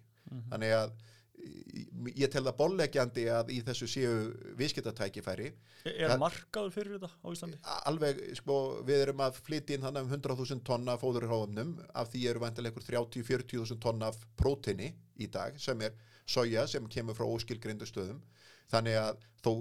[0.51, 0.93] þannig að
[1.39, 4.15] í- ég tel það bollegjandi að í þessu séu
[4.59, 5.53] viðskiptatækifæri.
[5.87, 7.59] Er, er Það- markaður fyrir þetta á Íslandi?
[7.87, 12.75] alveg, sko, við erum að flytja inn um 100.000 tonna fóðurhráðumnum af því eru vantilega
[12.75, 15.93] ykkur 30-40.000 tonna af próteini í dag sem er
[16.27, 18.21] soja sem kemur frá óskilgrindu stöðum.
[18.69, 19.53] Þannig að þó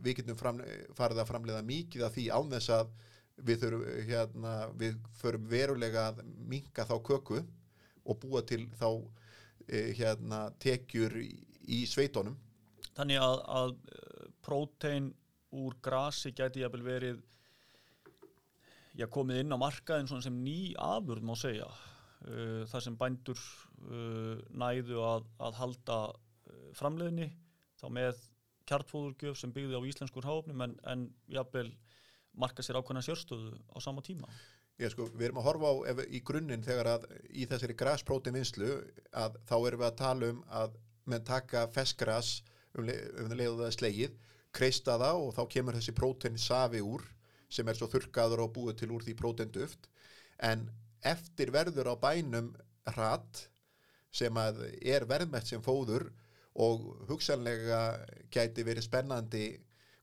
[0.00, 0.62] við getum fram,
[0.96, 2.88] farið að framleiða mikið af því án þess að
[3.44, 7.42] við, þurfum, hérna, við förum verulega að minka þá köku
[8.06, 8.88] og búa til þá
[9.68, 11.30] hérna, tekjur í,
[11.68, 12.36] í sveitunum.
[12.94, 15.12] Þannig að, að eh, prótein
[15.54, 17.22] úr grasi gæti jafnvel verið
[18.98, 21.68] já, komið inn á markaðin sem ný afurð má segja.
[22.24, 23.40] Uh, þar sem bændur
[24.56, 25.96] næðu að, að halda
[26.78, 27.26] framleiðni
[27.76, 28.22] þá með
[28.68, 31.68] kjartfóðurgjöf sem byggði á íslenskur háfnum en, en jafnvel
[32.40, 34.30] marka sér ákveðna sérstöðu á sama tíma
[34.74, 38.34] Já, sko, við erum að horfa á ef, í grunninn þegar að í þessari grasprótin
[38.34, 38.70] vinslu
[39.14, 42.30] að þá erum við að tala um að menn taka feskgras
[42.74, 44.16] um, le, um það leiðu það slegið,
[44.54, 47.04] kreista það og þá kemur þessi prótein safi úr
[47.54, 49.86] sem er svo þurrkaður og búið til úr því próteinduft
[50.50, 50.66] en
[51.06, 52.50] eftir verður á bænum
[52.96, 53.44] hratt
[54.14, 56.08] sem að er verðmætt sem fóður
[56.66, 57.80] og hugsanlega
[58.34, 59.46] gæti verið spennandi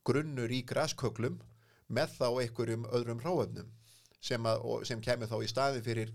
[0.08, 1.42] grunnur í grasköklum
[1.92, 3.78] með þá einhverjum öðrum ráöfnum
[4.22, 6.14] sem, að, sem kemur þá í staðin fyrir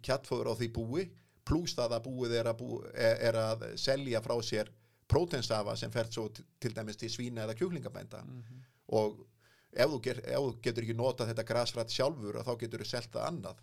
[0.00, 1.04] kjattfóður á því búi
[1.44, 4.70] pluss það að búið er að, bú, er, er að selja frá sér
[5.10, 8.22] prótensafa sem fer svo til, dæmis til svína eða kjúklingabænda.
[8.96, 9.20] Og
[9.72, 13.26] ef þú, ger, ef þú getur ekki nota þetta grasrætt sjálfur þá getur þú selta
[13.28, 13.60] annað.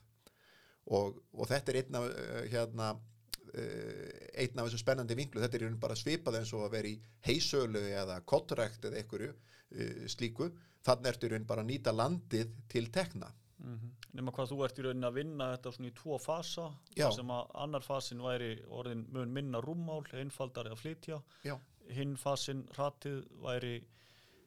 [0.91, 4.07] Og, og þetta er einn af uh, hérna uh,
[4.41, 5.41] einn af þessum spennandi vinklu.
[5.41, 10.05] Þetta er bara svipað eins og að vera í heisölu eða kottrækt eða einhverju uh,
[10.11, 10.51] slíku.
[10.85, 13.29] Þannig ertu í raun bara að nýta landið til tekna
[13.61, 13.89] Mm -hmm.
[14.13, 17.51] Nefna hvað þú ert í rauninni að vinna þetta svona í tvo fasa sem að
[17.53, 21.21] annar fasin væri orðin mun minna rúmmál, einfaldari að flytja.
[21.43, 21.59] Já.
[21.91, 23.83] hinn fasin ratið væri,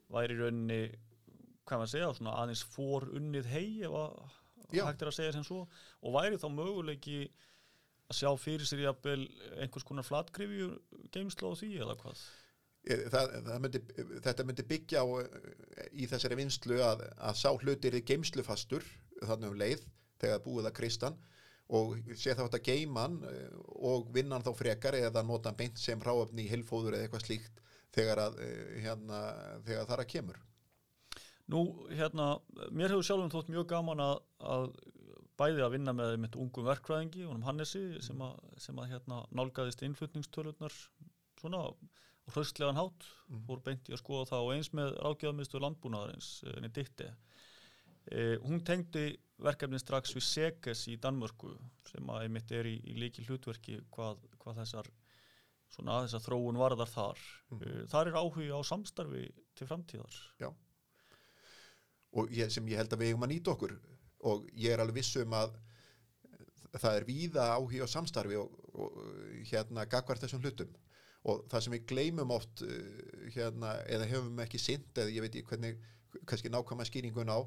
[0.09, 0.99] væri í rauninni
[1.65, 4.13] hvað maður segja, svona aðeins fór unnið hei ef að
[4.73, 5.69] hægt er að segja sem svo.
[6.03, 7.31] Og væri þá möguleiki
[8.11, 9.29] að sjá fyrir sér jafnvel
[9.61, 10.71] einhvers konar flatgrifju
[11.13, 12.25] geimsla á því eða hvað
[12.85, 13.81] það, það myndi,
[14.25, 18.85] þetta myndi byggja á eh, í þessari vinslu að, að sá hlutir í geimslufastur
[19.25, 19.85] þannig um leið
[20.21, 21.21] þegar búið að kristan
[21.75, 23.53] og sé þá þetta geiman eh,
[23.89, 27.63] og vinnan þá frekar eða nota beint sem ráöfni í hilfóður eða eitthvað slíkt
[27.95, 29.23] þegar, að, eh, hérna,
[29.65, 30.43] þegar þar að kemur.
[31.53, 32.35] Nú, hérna,
[32.73, 34.71] mér hefur sjálfum þótt mjög gaman að, að
[35.41, 39.85] bæði að vinna með mitt ungum verkfræðingi, honum Hannesi, sem að, sem að hérna, nálgaðist
[39.85, 40.73] innflutningstölurnar
[41.41, 41.67] svona
[42.33, 43.45] hraustlegan hátt, Mhm.
[43.47, 47.15] fór beint í að skoða það og eins með rákjöðamistu landbúnaðarins, henni Ditte.
[48.11, 51.59] E, hún tengdi verkefni strax við Seges í Danmörku
[51.91, 54.91] sem að einmitt er í, í líki hlutverki hvað, hvað þessar
[55.71, 57.19] svona þessar þróun varðar þar.
[57.51, 57.63] Mhm.
[57.63, 60.15] E, þar er áhugi á samstarfi til framtíðar.
[62.17, 63.73] og ég, sem ég held að við eigum að nýta okkur
[64.23, 65.57] og ég er alveg viss um að
[66.79, 68.99] það er víða áhugi á samstarfi og, og
[69.51, 70.71] hérna gagvart þessum hlutum
[71.31, 72.75] og það sem við gleymum oft uh,
[73.35, 75.79] hérna, eða hefum ekki sint eða ég veit ekki hvernig,
[76.29, 77.41] kannski nákvæma skýringun á,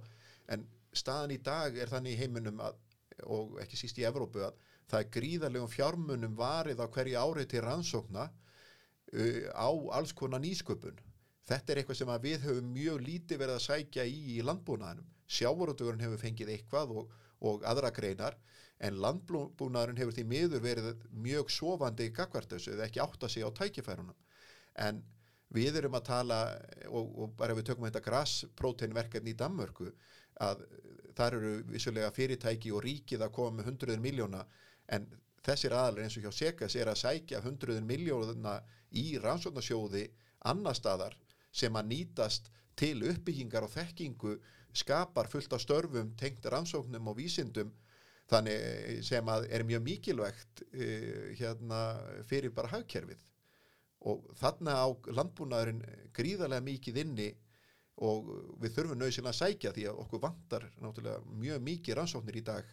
[0.54, 2.80] en staðan í dag er þannig í heiminum að,
[3.26, 7.64] og ekki síst í Evrópu að það er gríðarlegum fjármunum varið á hverju árið til
[7.66, 10.98] rannsókna uh, á alls konar nýsköpun.
[11.48, 15.08] Þetta er eitthvað sem við höfum mjög lítið verið að sækja í í landbúnaðinum.
[15.28, 17.14] Sjávarútugurinn hefur fengið eitthvað og,
[17.44, 18.36] og aðra greinar
[18.78, 23.50] en landbúnaðurinn hefur því miður verið mjög sofandi í gagvartösu eða ekki átta sig á
[23.50, 24.18] tækifærunum.
[24.78, 25.02] En
[25.54, 26.40] við erum að tala
[26.90, 29.90] og, og bara ef við tökum þetta graspróteinverkefni í Danmörku
[30.44, 30.66] að
[31.18, 34.44] þar eru vissulega fyrirtæki og ríkið að koma með hundruður miljóna
[34.94, 35.08] en
[35.48, 38.60] þessir aðalir eins og hjá Sekas er að sækja hundruður miljóna
[38.92, 40.04] í rannsóknarsjóði
[40.52, 41.18] annar staðar
[41.56, 44.36] sem að nýtast til uppbyggingar og þekkingu
[44.78, 47.72] skapar fullt af störfum tengt rannsóknum og vísindum
[48.28, 51.82] þannig sem að er mjög mikilvægt uh, hérna
[52.30, 53.24] fyrir bara hagkerfið.
[54.08, 55.84] Og þarna á landbúnaðurinn
[56.16, 57.32] gríðarlega mikið inni
[58.06, 58.28] og
[58.62, 62.68] við þurfum nöðsynlega að sækja því að okkur vantar náttúrulega mjög mikið rannsóknir í dag.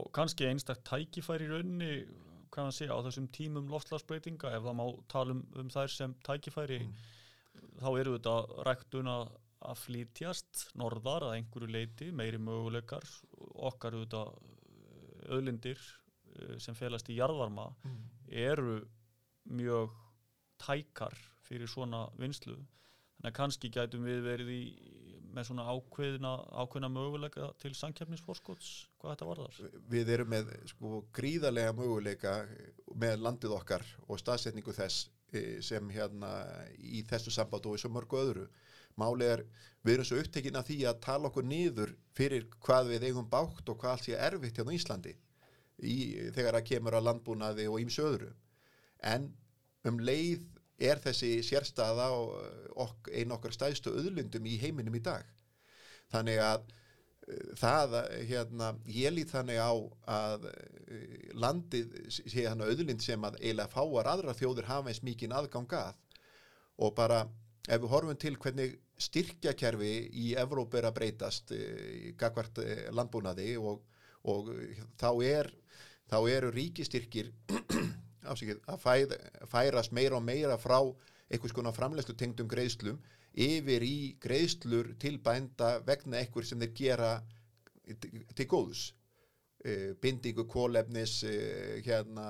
[0.00, 1.90] Og kannski einstaktt tækifæri í rauninni
[2.52, 6.14] hvað maður segja á þessum tímum loftslagsbreytinga ef það má tala um, um þær sem
[6.24, 6.80] tækifæri
[7.80, 9.30] þá eru þetta ræktun að,
[9.68, 13.06] að flytjast norðar að einhverju leiti, meiri möguleikar
[13.70, 14.34] okkar auðvitað
[15.28, 17.70] öðlindir eh, sem felast í jarðvarma
[18.28, 18.80] eru
[19.44, 19.94] mjög
[20.62, 24.62] tækar fyrir svona vinslu þannig að kannski gætum við verið í
[25.32, 29.60] með svona ákveðina, ákveðina möguleika til samkeppnisforskots hvað þetta varðar.
[29.92, 32.34] Við erum með sko gríðarlega möguleika
[33.00, 36.32] með landið okkar og staðsetningu þess eh, sem hérna
[36.76, 38.46] í þessu samband og í svo mörgu öðru
[39.02, 39.44] máli er,
[39.82, 43.68] við erum svo upptekinn af því að tala okkur niður fyrir hvað við eigum bátt
[43.68, 45.14] og hvað allt sé erfitt hérna á Íslandi
[45.82, 45.96] í,
[46.34, 48.32] þegar það kemur að landbúnaði og ímsu öðru.
[49.02, 49.30] En
[49.88, 50.44] um leið
[50.82, 52.36] er þessi sérstaða og
[52.84, 55.26] ok, ein okkar stæðstu öðlundum í heiminum í dag.
[56.12, 59.72] Þannig að uh, það að, hérna, ég lít þannig á
[60.16, 61.04] að uh,
[61.44, 66.00] landið sé hann öðlind sem að eiginlega fáar aðra þjóður hafa eins mikinn aðgang að.
[66.82, 67.24] Og bara
[67.68, 73.56] ef við horfum til hvernig styrkjakerfi í Evróp er að breytast uh, gagvart uh, landbúnaði
[73.60, 73.82] og,
[74.28, 75.50] og uh, þá er
[76.12, 77.32] þá eru ríkistyrkir
[78.30, 78.44] að
[78.82, 79.16] fæð,
[79.50, 80.78] færast meira og meira frá
[81.32, 83.00] einhvers konar framlegslu tengdum greiðslum
[83.32, 87.12] yfir í greiðslur til bænda vegna einhver sem þeir gera
[88.36, 88.90] til, góðs.
[90.02, 91.22] Bindingu kólefnis
[91.86, 92.26] hérna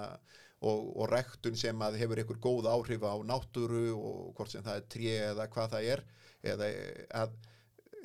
[0.63, 4.79] og, og rektun sem að hefur einhver góð áhrif á náttúru og hvort sem það
[4.79, 6.05] er tré eða hvað það er
[6.43, 6.69] eða
[7.23, 7.35] að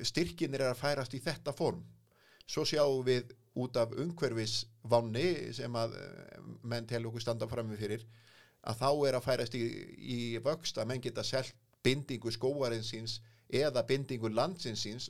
[0.06, 1.82] styrkinir er að færast í þetta form.
[2.48, 7.82] Svo sjáum við út af umhverfisvanni sem að eh, menn til okkur standa fram með
[7.82, 8.04] fyrir
[8.68, 9.64] að þá er að færast í,
[9.98, 15.08] í vöxt að menn geta selt bindingu skóarins síns eða bindingu landsinsins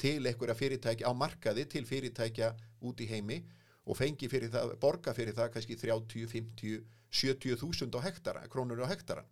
[0.00, 2.52] til einhverja fyrirtæki á markaði til fyrirtækja
[2.86, 3.40] út í heimi
[3.86, 8.82] og fengi fyrir það, borga fyrir það kannski 30, 50, 70 þúsund á hektara, krónur
[8.84, 9.24] á hektara.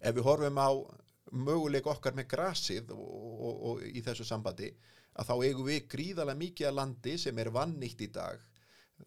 [0.00, 0.70] Ef við horfum á
[1.30, 4.70] möguleik okkar með grasið og, og, og í þessu sambandi
[5.20, 8.46] að þá eigum við gríðarlega mikið að landi sem er vannýtt í dag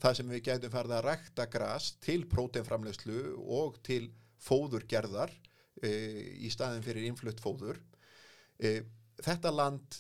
[0.01, 3.21] það sem við getum farið að rækta gras til próteinframlegslu
[3.59, 4.07] og til
[4.43, 5.31] fóðurgerðar
[5.83, 5.91] e,
[6.43, 7.79] í staðin fyrir innflutt fóður.
[8.57, 8.81] E,
[9.21, 9.99] þetta land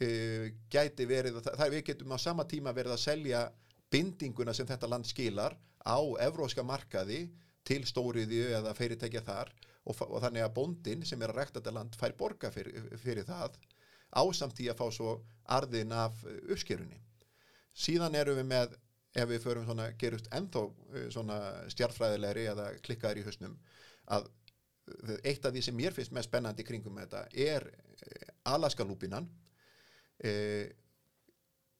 [0.00, 3.44] e, gæti verið það við getum á sama tíma verið að selja
[3.92, 7.26] bindinguna sem þetta land skilar á evróska markaði
[7.64, 9.52] til stóriðju eða fyrirtækja þar
[9.84, 13.26] og, og þannig að bóndin sem er að rækta þetta land fær borga fyrir, fyrir
[13.28, 13.58] það
[14.14, 15.16] ásamt í að fá svo
[15.56, 17.00] arðin af uppskerunni.
[17.74, 18.76] Síðan erum við með
[19.14, 21.38] ef við förum svona, gerust ennþá uh, svona
[21.72, 23.58] stjartfræðilegri eða klikkaður í höstnum
[24.14, 27.68] að uh, eitt af því sem mér finnst mest spennandi kringum þetta er
[28.44, 29.28] Alaska lúpinan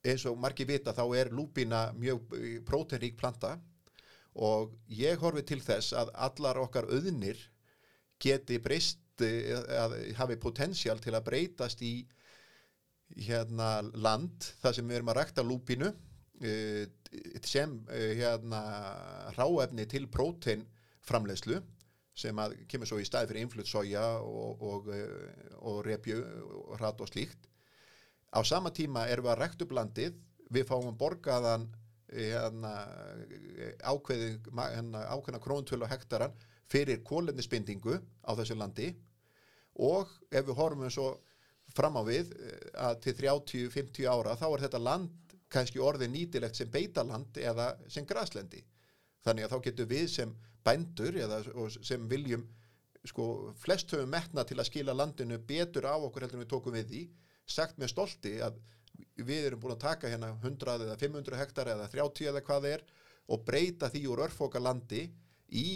[0.04, 2.32] eins og margir vita þá er lúpina mjög
[2.66, 3.54] prótenrík planta
[4.34, 7.38] og ég horfi til þess að allar okkar auðnir
[8.22, 11.94] geti breyst að hafi potensial til að breytast í
[13.14, 15.92] hérna land þar sem við erum að rækta lúpinu
[17.44, 18.62] sem eh, hérna
[19.36, 21.60] ráefni til próteinframlegslu
[22.14, 26.76] sem að kemur svo í staði fyrir influtt soja og, og, eh, og repju og
[26.78, 27.48] hrat og slíkt.
[28.34, 30.18] Á sama tíma erum við að rektu blandið
[30.54, 31.68] við fáum borgaðan
[32.14, 32.72] hérna,
[33.82, 36.34] ákveði hérna, ákveðna króntölu hektaran
[36.74, 38.90] fyrir kólefnisbindingu á þessu landi
[39.78, 41.12] og ef við horfum svo
[41.74, 46.58] fram á við eh, að til 30-50 ára þá er þetta land kannski orðið nýtilegt
[46.58, 48.64] sem beitaland eða sem graslendi.
[49.24, 50.34] Þannig að þá getur við sem
[50.64, 51.40] bændur eða
[51.76, 52.44] sem viljum
[53.04, 56.74] sko flest höfum metna til að skila landinu betur á okkur heldur en við tókum
[56.74, 57.02] við því
[57.54, 58.56] sagt með stolti að
[59.20, 62.84] við erum búin að taka hérna 100 eða 500 hektar eða 30 eða hvað er
[63.28, 65.04] og breyta því úr örfoka landi
[65.52, 65.68] í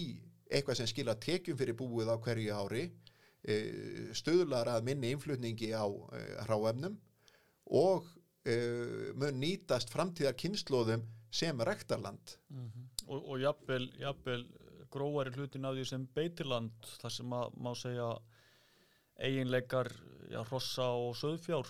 [0.48, 2.84] eitthvað sem skila tekjum fyrir búið á hverju ári
[3.42, 3.56] e,
[4.16, 6.96] stöðlar að minni influtningi á e, hráefnum
[7.68, 8.06] og
[8.48, 12.86] uh, mun nýtast framtíðar kynnslóðum sem rektarland mm -hmm.
[13.06, 14.46] og, og jafnvel, jafnvel
[14.90, 18.08] gróari hlutin af því sem beitiland þar sem að má segja
[19.18, 19.92] eiginleikar
[20.30, 21.68] já, rossa og söðfjár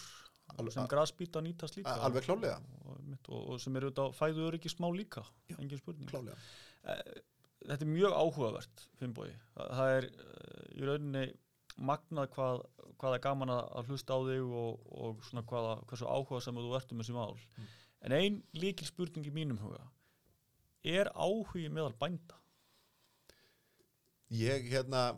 [0.59, 4.69] Al sem grasbýta nýtast líka alveg klálega og, og, og sem eru auðvitað fæðu öryggi
[4.69, 6.37] smá líka já, engin spurning klálega.
[7.65, 11.25] Þetta er mjög áhugavert Finnbói, það er eh, í rauninni
[11.79, 12.63] magnað hvað,
[12.99, 16.75] hvað er gaman að hlusta á þig og, og svona hvaða, hversu áhuga sem þú
[16.79, 17.69] ert um þessi mál mm.
[18.07, 19.85] en einn líkil spurning í mínum huga
[20.87, 22.39] er áhugi meðal bænda?
[24.35, 25.13] Ég hérna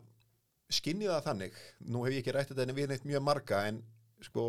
[0.70, 1.56] skinni það þannig,
[1.90, 3.80] nú hef ég ekki rættið þetta en við neitt mjög marga en
[4.24, 4.44] sko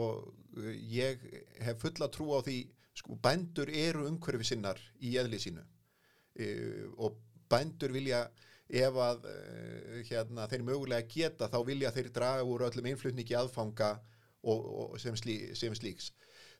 [0.92, 1.24] ég
[1.64, 2.60] hef fulla trú á því
[2.98, 5.64] sko bændur eru umhverfi sinnar í eðli sínu
[6.36, 6.48] e,
[7.00, 7.18] og
[7.52, 8.26] bændur vilja
[8.72, 13.94] ef að uh, hérna, þeir mögulega geta þá vilja þeir draga úr öllum einflutningi aðfanga
[14.42, 16.12] og, og sem, slí, sem slíks.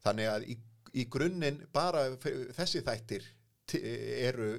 [0.04, 0.58] Þannig að í,
[0.98, 3.26] í grunninn bara þessi þættir
[3.72, 4.52] eru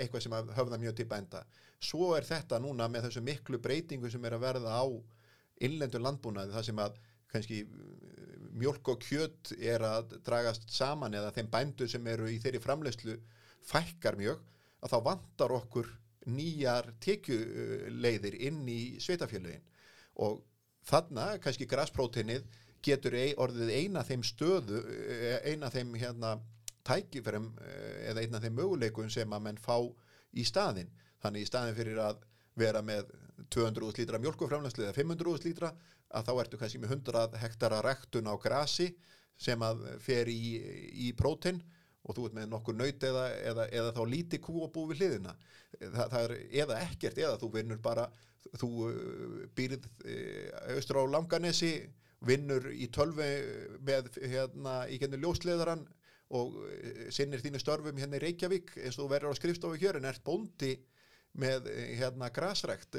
[0.00, 1.44] eitthvað sem höfða mjög til bænda.
[1.80, 4.84] Svo er þetta núna með þessu miklu breytingu sem er að verða á
[5.64, 6.98] innlendur landbúnaði það sem að
[7.30, 7.60] kannski
[8.60, 13.16] mjölk og kjött er að dragast saman eða þeim bændur sem eru í þeirri framlegslu
[13.70, 14.40] fækkar mjög
[14.80, 15.90] að þá vantar okkur
[16.30, 19.64] nýjar tekjuleiðir inn í sveitafélagin
[20.20, 20.42] og
[20.86, 22.44] þarna kannski graspróteinið
[22.84, 26.34] getur orðið eina þeim stöðu eh, eina þeim hérna
[26.86, 29.76] tækifærum eh, eða eina þeim möguleikum sem að menn fá
[30.32, 30.90] í staðin
[31.20, 32.24] þannig í staðin fyrir að
[32.60, 33.10] vera með
[33.52, 35.72] 200 lítra mjölkuframlæslu eða 500 lítra
[36.10, 38.90] að þá ertu kannski með 100 hektara rektun á grasi
[39.40, 40.56] sem að fer í,
[41.08, 41.60] í prótein
[42.00, 45.02] og þú ert með nokkur nöyt eða, eða, eða þá líti kú og bú við
[45.02, 45.34] hliðina.
[45.78, 46.34] Þa, það er
[46.64, 48.08] eða ekkert eða þú vinnur bara
[48.58, 51.72] þú uh, býrð uh, austur á langanesi
[52.26, 53.30] vinnur í tölvi
[53.86, 55.84] með hérna í gennu ljósleðaran
[56.36, 60.00] og uh, sinnir þínu störfum hérna í Reykjavík eins og þú verður á skrifstofu hér
[60.00, 60.76] en ert bóndi
[61.40, 62.96] með hérna grasrækt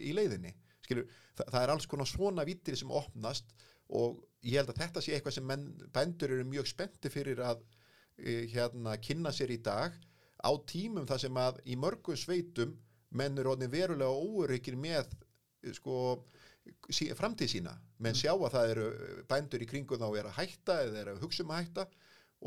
[0.00, 0.54] í leiðinni.
[0.80, 1.04] Skilur,
[1.36, 3.50] það, það er alls konar svona vittir sem opnast
[3.92, 7.60] og ég held að þetta sé eitthvað sem menn, bændur eru mjög spennti fyrir að
[8.16, 9.94] hérna kynna sér í dag
[10.44, 12.76] á tímum þar sem að í mörgum sveitum
[13.14, 15.10] mennur orðin verulega óryggir með
[15.74, 15.96] sko
[17.18, 18.20] framtíð sína, menn mm.
[18.20, 18.86] sjá að það eru
[19.28, 21.84] bændur í kringum þá er að hætta eða er að hugsa um að hætta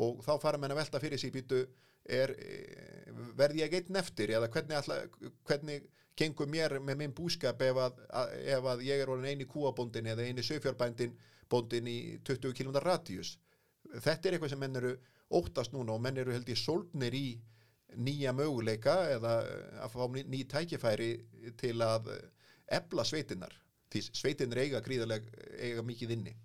[0.04, 1.62] og þá fara menn að velta fyrir sig býtu
[2.08, 5.00] er, eh, verð ég einn eftir eða hvernig, ætla,
[5.48, 5.88] hvernig
[6.18, 8.00] gengur mér með minn búskap ef að,
[8.42, 11.14] ef að ég er orðin eini kúabóndin eða eini sögfjárbændin
[11.50, 13.36] bóndin í 20 km radíus
[13.94, 14.96] þetta er eitthvað sem menn eru
[15.34, 17.28] óttast núna og menn eru held ég sólnir í
[17.98, 19.38] nýja möguleika eða
[19.84, 21.12] að fá ný, ný tækifæri
[21.60, 22.12] til að
[22.80, 23.56] ebla sveitinnar
[23.92, 26.36] því sveitinnar eiga gríðarlega eiga mikið inni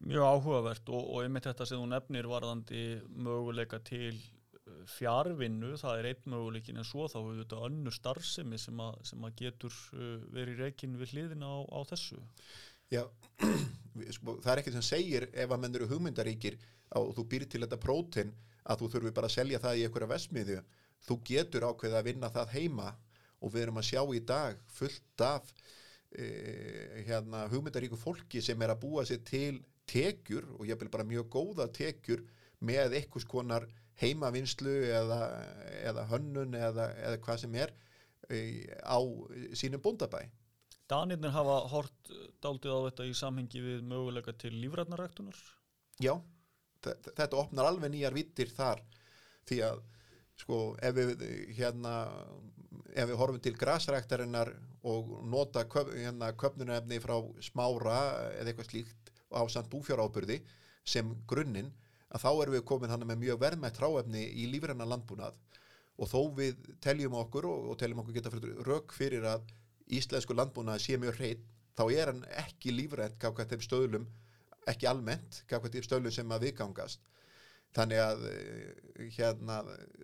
[0.00, 2.84] Mjög áhugavert og, og einmitt þetta sem þú nefnir varðandi
[3.20, 8.60] möguleika til uh, fjárvinnu, það er einn möguleikin en svo þá hefur þetta önnur starfsemi
[8.60, 12.16] sem að, sem að getur uh, verið reikin við hliðina á, á þessu.
[12.90, 13.02] Já,
[14.16, 16.56] sko, það er ekkert sem segir ef að menn eru hugmyndaríkir
[16.98, 18.32] og þú býr til þetta prótin
[18.70, 20.62] að þú þurfi bara að selja það í einhverja vesmiðju,
[21.06, 22.88] þú getur ákveð að vinna það heima
[23.40, 25.52] og við erum að sjá í dag fullt af
[26.12, 26.26] e,
[27.06, 29.60] hérna, hugmyndaríku fólki sem er að búa sér til
[29.90, 32.22] tekjur og ég vil bara mjög góða tekjur
[32.60, 33.66] með einhvers konar
[34.00, 35.20] heimavinnslu eða,
[35.84, 37.72] eða hönnun eða, eða hvað sem er
[38.28, 38.42] e,
[38.84, 38.98] á
[39.56, 40.26] sínum bóndabæ.
[40.90, 42.12] Danirnir hafa hort
[42.42, 45.38] daldið á þetta í samhengi við möguleika til lífrætnaræktunar?
[46.02, 46.16] Já,
[46.84, 48.82] þetta opnar alveg nýjar vittir þar.
[49.48, 49.82] Því að
[50.40, 51.24] sko ef við
[51.58, 51.94] hérna
[52.94, 54.52] ef við horfum til grasræktarinnar
[54.88, 58.00] og nota köp, hérna, köpnunefni frá smára
[58.38, 60.40] eða eitthvað slíkt á samt búfjárábyrði
[60.88, 61.70] sem grunninn
[62.10, 65.36] að þá erum við komin hann með mjög verðmætt ráefni í lífrenna landbúnað.
[66.00, 69.44] Og þó við teljum okkur og, og teljum okkur geta fyrir rauk fyrir að
[69.92, 71.44] íslensku landbúnað sé mjög hreitt
[71.76, 74.08] þá er hann ekki lífrænt kákvæmt þeim stöðlum,
[74.72, 77.10] ekki almennt þeim stöðlum sem að viðgangast
[77.76, 79.60] þannig að eh, hérna,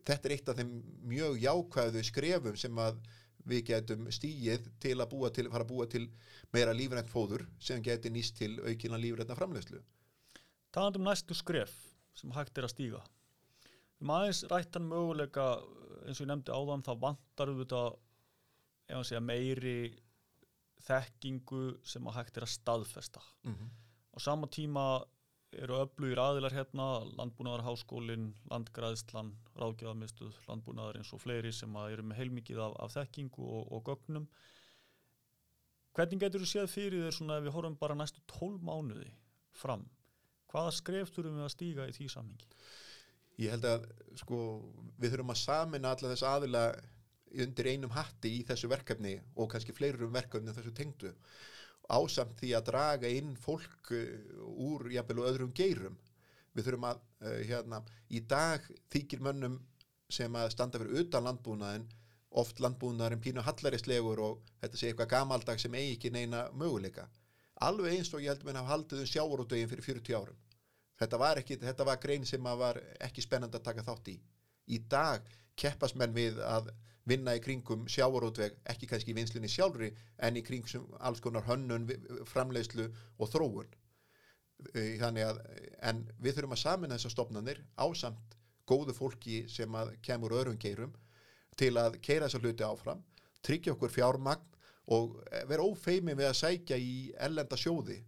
[0.06, 0.72] þetta er eitt af þeim
[1.10, 3.00] mjög jákvæðu skrefum sem að
[3.46, 6.06] við getum stíið til að búa til, fara að búa til
[6.54, 9.82] meira lífrænt fóður sem geti nýst til aukina lífræntna framlegslu.
[10.74, 11.74] Taland um næstu skref
[12.16, 13.02] sem hægt er að stíga.
[14.02, 15.46] Aðeins rættan möguleika
[16.06, 19.78] eins og ég nefndi áðan það vantar auðvitað meiri
[20.86, 23.22] þekkingu sem að hægt er að staðfesta.
[23.46, 23.70] Mm -hmm.
[24.16, 25.04] Á sama tíma
[25.52, 26.86] eru öflugir aðilar hérna,
[27.18, 33.68] landbúnaðarháskólinn, landgræðslan, ráðgjáðamistuð, landbúnaðar eins og fleiri sem eru með heilmikið af, af þekkingu og,
[33.76, 34.26] og gögnum.
[35.96, 39.08] Hvernig getur þú séð fyrir þér svona ef við horfum bara næstu tól mánuði
[39.56, 39.86] fram?
[40.52, 42.50] Hvaða skref þurfum við að stíga í því samhengi?
[43.40, 43.86] Ég held að
[44.20, 44.40] sko
[44.96, 46.66] við þurfum að samina alla þess aðila
[47.44, 51.12] undir einum hatti í þessu verkefni og kannski fleirum verkefni þessu tengdu
[51.89, 54.07] ásamt því að draga inn fólk uh,
[54.70, 55.99] úr jafnvel öðrum geirum.
[56.57, 59.61] Við þurfum að uh, hérna, í dag þykir mönnum
[60.12, 61.87] sem að standa fyrir utan landbúnaðin
[62.37, 67.07] oft landbúnaðarinn pínu hallarislegur og þetta sé eitthvað gamaldag sem eigi ekki neina möguleika.
[67.64, 70.41] Alveg eins og ég held að hafa haldið um sjáurúdögin fyrir 40 árum.
[71.01, 74.16] Þetta var, ekki, þetta var grein sem var ekki spennand að taka þátt í.
[74.72, 75.24] Í dag
[75.57, 76.70] keppast menn við að
[77.07, 81.86] vinna í kringum sjávarótveg, ekki kannski í vinslunni sjálfri, en í kringum alls konar hönnun,
[82.26, 82.88] framleiðslu
[83.18, 83.70] og þróun.
[84.72, 85.40] E, þannig að,
[85.86, 88.36] en við þurfum að samina þessar stopnarnir ásamt
[88.66, 90.94] góðu fólki sem að kemur öðrum keirum
[91.57, 93.04] til að keira þessar hluti áfram,
[93.44, 94.54] tryggja okkur fjármagn
[94.96, 96.96] og vera ófeimi við að sækja í
[97.28, 98.00] ellenda sjóði.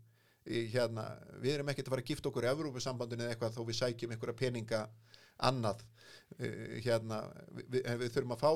[0.48, 1.06] E, hérna,
[1.38, 4.14] við erum ekkert að fara að gifta okkur í Evrópusambandinu eða eitthvað þó við sækjum
[4.16, 4.82] einhverja peninga
[5.48, 5.84] annað
[6.36, 7.22] hérna,
[7.56, 8.52] við, við þurfum að fá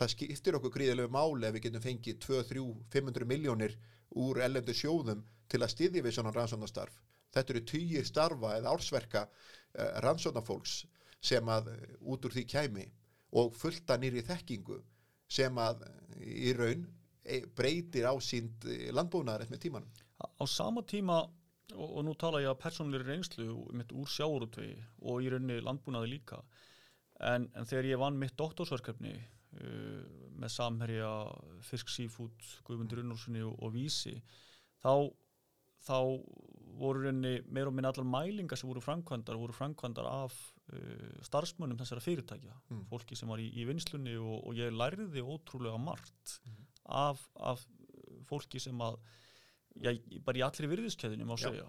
[0.00, 2.64] það skiptir okkur gríðilegu máli ef við getum fengið 2, 3,
[2.94, 3.76] 500 miljónir
[4.24, 6.98] úr ellendu sjóðum til að styðja við svona rannsóknastarf
[7.34, 10.82] þetta eru týjir starfa eða ársverka uh, rannsóknafólks
[11.24, 11.72] sem að
[12.04, 12.84] út úr því kæmi
[13.40, 14.78] og fullta nýri þekkingu
[15.30, 15.86] sem að
[16.20, 16.84] í raun
[17.56, 20.02] breytir á sínd landbúnaðar með tímanum.
[20.20, 24.76] Á sama tíma og, og nú tala ég að persónulegri reynslu mitt úr sjáurútvegi
[25.08, 26.42] og í rauninni landbúnaði líka
[27.20, 30.00] en, en þegar ég vann mitt doktorsverkefni uh,
[30.34, 31.10] með samherja
[31.64, 34.16] Fisk Seafood, Guðmundur Unnúrssoni og, og Vísi
[34.82, 35.10] þá,
[35.86, 35.98] þá
[36.74, 40.34] voru rauninni meir og minna allar mælingar sem voru framkvæmdar voru framkvæmdar af
[40.74, 42.86] uh, starfsmönnum þessara fyrirtækja mm.
[42.90, 46.64] fólki sem var í, í vinslunni og, og ég læriði ótrúlega margt mm.
[46.98, 47.62] af, af
[48.28, 48.98] fólki sem að
[49.82, 49.94] já,
[50.24, 51.68] bara í allri virðiskeiðinu má segja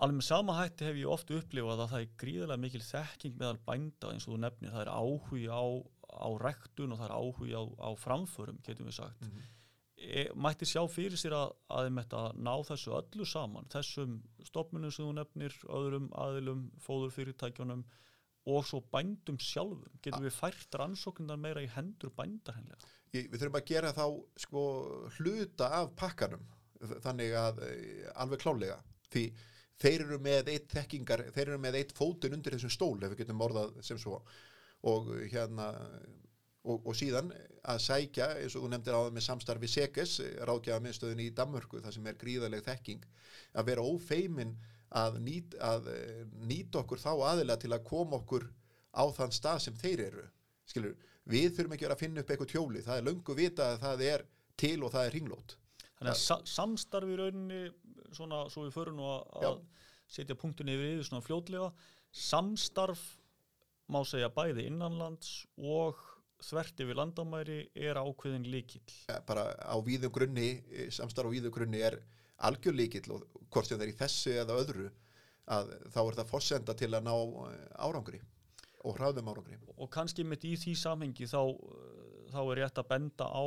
[0.00, 3.62] alveg með sama hætti hef ég ofta upplifað að það er gríðarlega mikil þekking meðal
[3.68, 5.64] bænda eins og þú nefnir, það er áhugi á,
[6.10, 9.24] á rektun og það er áhugi á, á framförum, getum við sagt.
[9.24, 9.48] Mm -hmm.
[9.96, 14.90] e, mætti sjá fyrir sér að að þeim þetta ná þessu öllu saman þessum stopmunum
[14.90, 17.84] sem þú nefnir öðrum aðilum, fóðurfyrirtækjunum
[18.46, 20.00] og svo bændum sjálfum.
[20.02, 24.04] Getum við fært rannsóknar meira í hendur bændar hennilega við þurfum að gera þá
[24.38, 24.64] sko
[25.18, 26.44] hluta af pakkanum
[27.04, 28.78] þannig að eh, alveg klálega
[29.10, 29.24] því
[29.80, 33.22] þeir eru með eitt þekkingar, þeir eru með eitt fótun undir þessum stól ef við
[33.22, 34.20] getum orðað sem svo.
[34.90, 35.70] Og hérna
[36.64, 37.30] og, og síðan
[37.68, 40.16] að sækja eins og þú nefndir á það með samstarfi Sekes
[40.48, 43.06] ráðgjafa miðstöðin í Danmörku það sem er gríðaleg þekking
[43.60, 44.56] að vera ófeimin
[44.90, 48.48] að, nýt, eh, nýta okkur þá aðilega til að koma okkur
[48.90, 50.26] á þann stað sem þeir eru.
[50.66, 50.96] Skilur,
[51.30, 54.26] við þurfum ekki að finna upp eitthvað tjóli, það er löngu vita að það er
[54.60, 55.56] til og það er ringlót
[56.00, 57.56] Þannig að sa samstarfi rauninni
[58.16, 59.62] svona svo við förum nú að,
[60.10, 61.68] setja punktin yfir yfir svona fljótlega
[62.10, 63.02] samstarf
[63.90, 65.98] má segja bæði innanlands og
[66.42, 68.82] þvert yfir landamæri er ákveðin líkil.
[69.28, 70.50] Bara á víðum grunni,
[70.90, 72.00] samstarf á víðum grunni er
[72.46, 74.90] algjör líkil og hvort sem það er í þessu eða öðru
[75.50, 77.14] að þá er það fórsenda til að ná
[77.82, 78.22] árangri
[78.86, 79.58] og hraðum árangri.
[79.76, 81.42] Og kannski mitt í því samhengi þá,
[82.32, 83.44] þá er rétt að benda á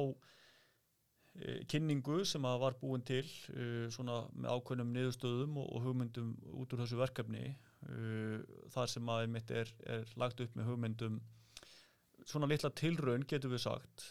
[1.34, 6.76] kynningu sem að var búin til e, svona með ákveðnum niðurstöðum og, og hugmyndum út
[6.76, 7.56] úr þessu verkefni e,
[8.74, 11.18] þar sem að mitt er, er lagt upp með hugmyndum.
[12.24, 14.06] Svona litla tilraun getur við sagt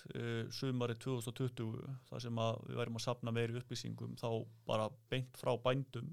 [0.52, 1.78] sumari 2020
[2.10, 4.28] þar sem að við værim að sapna meiri upplýsingum þá
[4.68, 6.10] bara beint frá bændum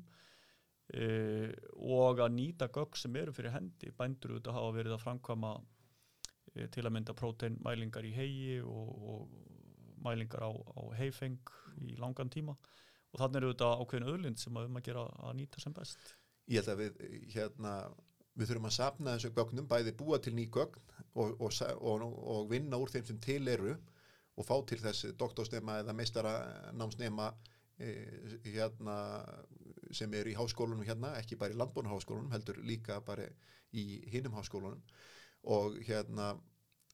[1.76, 3.91] og að nýta gögg sem eru fyrir hendi.
[3.97, 5.51] Bændur auðvitað hafa verið að framkvama
[6.72, 9.59] til að mynda próteinmælingar í hegi og, og
[10.04, 11.54] mælingar á, á heifeng
[11.86, 12.56] í langan tíma.
[13.10, 16.12] Og þannig eru auðvitað ákveðin öðlind sem að um að gera að nýta sem best.
[16.50, 17.74] Ég held að við hérna
[18.39, 20.84] við þurfum að sapna þessu gögnum, bæði búa til ný gögn
[21.20, 22.04] og, og, og,
[22.36, 23.74] og vinna úr þeim sem til eru
[24.39, 26.34] og fá til þess doktorsnema eða meistara
[26.78, 27.34] námsnema
[27.82, 27.89] e,
[28.45, 28.95] hérna,
[29.91, 33.28] sem eru í háskólunum hérna, ekki bara í landbúnaháskólunum, heldur líka bara
[33.76, 34.80] í hinnum háskólunum.
[35.52, 36.32] Og hérna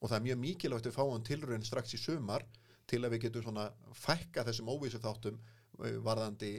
[0.01, 2.45] og það er mjög mikilvægt að fá hann tilröðin strax í sömar
[2.89, 6.51] til að við getum svona fækka þessum óvísu þáttum e, varðandi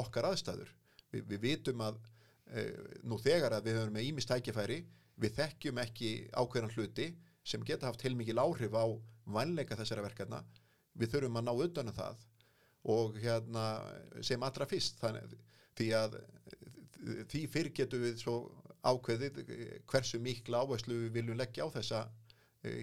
[0.00, 0.70] okkar aðstæður.
[1.10, 1.98] Vi, við vitum að
[2.52, 2.76] Eh,
[3.08, 4.82] nú þegar að við höfum með ímist tækifæri
[5.22, 7.06] við þekkjum ekki ákveðan hluti
[7.44, 8.84] sem geta haft heilmikið áhrif á
[9.32, 10.42] vanleika þessara verkefna
[10.92, 12.26] við þurfum að ná utan um það
[12.94, 13.64] og hérna
[14.20, 15.32] sem allra fyrst þannig,
[15.72, 16.18] því að
[17.32, 18.36] því fyrr getum við svo
[18.84, 19.40] ákveðið
[19.88, 22.23] hversu mikla áherslu við viljum leggja á þessa eh,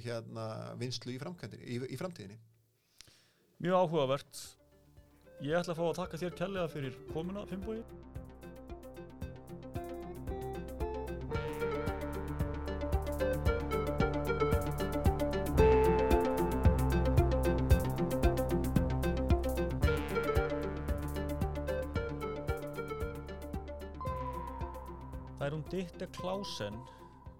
[0.05, 0.47] hérna
[0.79, 2.37] vinslu í, í, í framtíðinni?
[3.61, 4.45] Mjög áhugavert.
[5.41, 7.81] Ég ætla að fá að taka þér kærlega fyrir komuna Finnbói
[25.71, 26.75] Ditte Klausen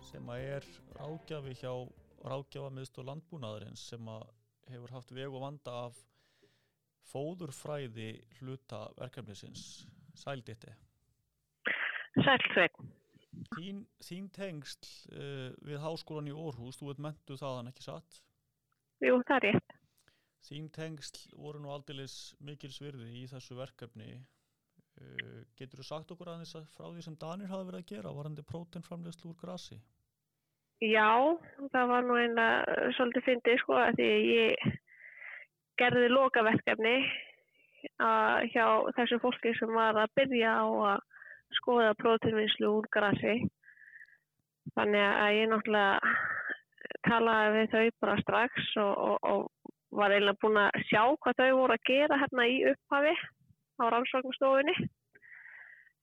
[0.07, 0.63] sem er
[0.95, 1.71] ráðgjafi hjá
[2.28, 4.07] ráðgjafamiðstu landbúnaðurins sem
[4.72, 5.99] hefur haft veg og vanda af
[7.11, 9.86] fóðurfræði hluta verkefnisins.
[10.15, 10.76] Sæl Ditte.
[12.19, 12.82] Sæl Sveig.
[13.55, 18.19] Þín, þín tengsl uh, við háskólan í Orhus, þú ert mentu þaðan ekki satt?
[19.01, 19.78] Jú, það er rétt.
[20.45, 24.19] Þín tengsl voru nú aldeilis mikil svirði í þessu verkefni
[24.99, 28.11] Uh, getur þú sagt okkur aðeins að frá því sem Danir hafa verið að gera
[28.15, 29.78] varandi prótenframlegslu úr grassi?
[30.82, 31.38] Já,
[31.69, 34.71] það var nú einlega uh, svolítið fyndið sko að því ég
[35.77, 36.95] gerði lokaverkefni
[38.01, 38.65] að hjá
[38.97, 41.03] þessu fólki sem var að byrja á að
[41.59, 43.36] skoða prótenvinnslu úr grassi
[44.73, 46.15] þannig að ég náttúrulega
[47.05, 51.59] talaði við þau bara strax og, og, og var eiginlega búin að sjá hvað þau
[51.59, 53.13] voru að gera hérna í upphafi
[53.82, 54.75] á rannsóknstofunni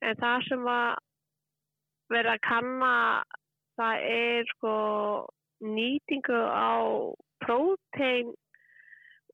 [0.06, 0.98] en það sem var
[2.12, 2.94] verið að kanna
[3.78, 4.74] það er sko
[5.64, 6.74] nýtingu á
[7.44, 8.34] prótein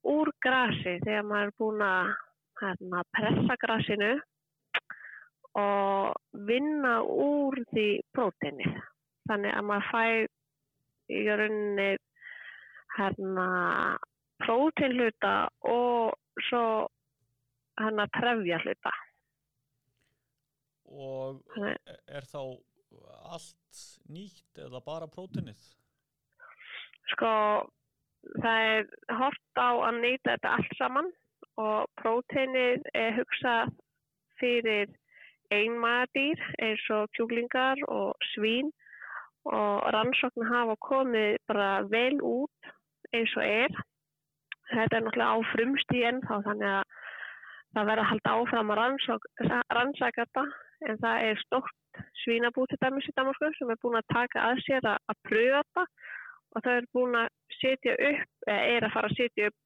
[0.04, 2.12] úr grasi þegar maður er búin að
[2.60, 4.10] hérna, pressa grasinu
[5.58, 8.68] og vinna úr því próteini.
[9.28, 11.88] Þannig að maður fær í rauninni
[12.98, 13.48] hérna
[14.44, 15.34] próteinluta
[15.70, 16.64] og svo
[17.80, 18.92] hann að trefja hluta
[20.94, 21.40] og
[22.06, 22.40] er þá
[23.24, 25.60] allt nýtt eða bara prótinnið?
[27.12, 27.30] Sko
[28.40, 28.86] það er
[29.18, 31.10] hort á að nýta þetta allt saman
[31.60, 33.74] og prótinnið er hugsað
[34.40, 34.92] fyrir
[35.54, 38.72] einmagadýr eins og kjúklingar og svín
[39.44, 42.72] og rannsókn hafa komið bara vel út
[43.12, 43.72] eins og er.
[44.72, 46.84] Þetta er náttúrulega á frumst í ennþá þannig að
[47.74, 48.80] það verður að halda áfram að
[49.76, 50.44] rannsaka þetta
[50.88, 51.80] en það er stort
[52.22, 55.62] svínabú til dæmis í Damasku sem er búin að taka að sér að, að pröfa
[55.62, 55.84] þetta
[56.54, 57.28] og það er búin að
[57.58, 59.60] setja upp, eða er að fara að setja upp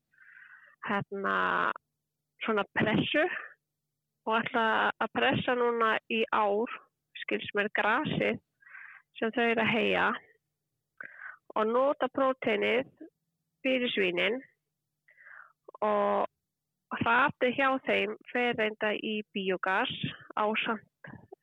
[0.89, 1.37] hérna
[2.45, 3.25] svona pressu
[4.29, 4.65] og ætla
[5.01, 6.73] að pressa núna í ár,
[7.25, 8.41] skils mér, grasið
[9.19, 10.09] sem þau eru að heia
[11.57, 12.91] og nota próteinið
[13.65, 14.39] fyrir svínin
[15.85, 16.29] og
[17.03, 19.91] hratið hjá þeim fer reynda í biogas
[20.39, 20.88] á samt,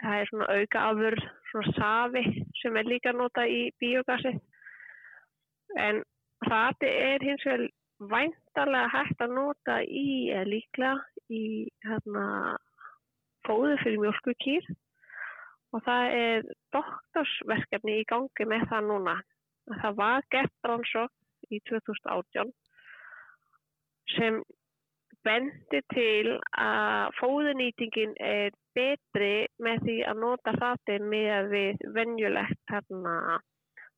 [0.05, 1.15] það er svona auka afur,
[1.49, 2.23] svona safi
[2.61, 4.37] sem er líka nota í biogasið
[5.81, 6.03] en
[6.45, 7.65] hratið er hins vegar
[8.11, 10.95] væntalega hægt að nota í, eða líklega
[11.33, 11.43] í
[11.87, 12.25] hérna
[13.47, 14.67] fóðu fyrir mjölkukýr
[15.73, 19.15] og það er doktorsverkefni í gangi með það núna.
[19.81, 22.53] Það var gett rannsók í 2018
[24.15, 24.37] sem
[25.25, 33.39] bendi til að fóðunýtingin er betri með því að nota hratið með við venjulegt hérna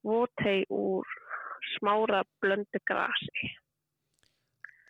[0.08, 1.16] votei úr
[1.76, 3.54] smára blöndu grasi.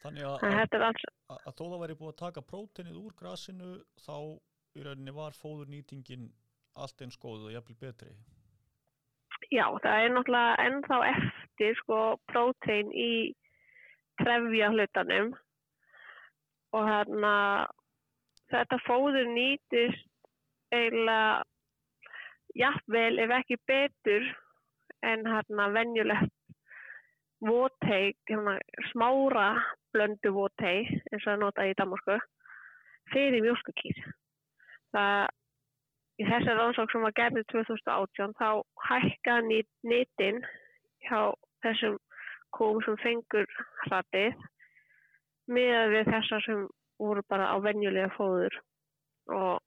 [0.03, 3.71] Þannig að, að, að, að þó það væri búið að taka próteinið úr grasinu
[4.05, 4.17] þá
[4.77, 6.27] í rauninni var fóðurnýtingin
[6.77, 8.13] allt eins góð og jafnvel betri.
[9.51, 11.99] já, það er náttúrulega ennþá eftir sko
[12.31, 13.11] prótein í
[14.21, 15.33] trefja hlutanum
[16.75, 17.33] og hérna
[18.51, 20.07] þetta fóður nýtist
[20.73, 21.43] eiginlega
[22.57, 24.25] jafnvel ef ekki betur
[25.05, 26.33] en hérna venjulegt
[27.45, 28.57] votei, hérna,
[28.91, 29.49] smára
[29.93, 32.17] blöndu votei eins og það nota í Danmarku
[33.13, 33.99] fyrir mjölkukýr.
[34.95, 35.27] Það
[36.17, 38.49] í þessari rannsók sem var gerðið 2018 þá
[38.87, 40.41] hækkaði nýt, nýtin
[41.05, 41.21] hjá
[41.65, 41.99] þessum
[42.57, 43.45] kúm sem fengur
[43.85, 44.33] hratið
[45.51, 46.67] miðað við þessar sem
[46.99, 48.55] voru bara á venjulega fóður
[49.33, 49.59] og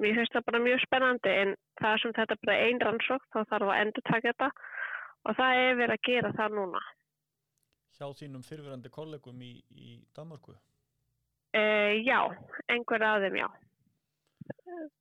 [0.00, 3.40] mér finnst það bara mjög spennandi en það sem þetta er bara ein rannsók þá
[3.52, 4.50] þarf að endur taka þetta
[5.28, 6.82] og það er verið að gera það núna.
[7.98, 10.54] Hjá þínum fyrfirandi kollegum í, í Danmarku.
[11.52, 11.62] E,
[12.06, 12.20] já,
[12.72, 13.48] einhver af þeim já.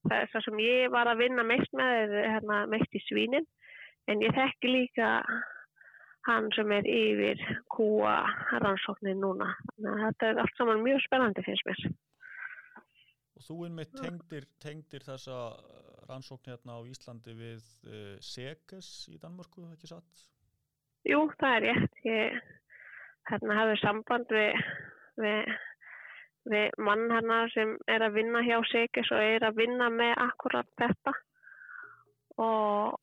[0.10, 3.48] Það er það sem ég var að vinna mest með hérna, mest í svínin
[4.10, 5.14] en ég þekki líka
[6.30, 7.42] hann sem er yfir
[7.74, 8.22] kúa
[8.64, 9.50] rannsóknin núna.
[9.74, 11.84] Þannig að þetta er allt saman mjög spennandi finnst mér.
[13.40, 19.18] Og þú einmitt tengdir, tengdir þessa eh, rannsókn hérna á Íslandi við uh, Seges í
[19.22, 20.26] Danmarku, ekki satt?
[21.08, 22.00] Jú, það er rétt.
[22.06, 22.40] Ég
[23.30, 24.64] hérna, hafði samband við,
[25.24, 25.54] við,
[26.52, 30.70] við mann hérna sem er að vinna hjá Segis og er að vinna með akkurat
[30.82, 31.16] þetta
[32.40, 32.99] og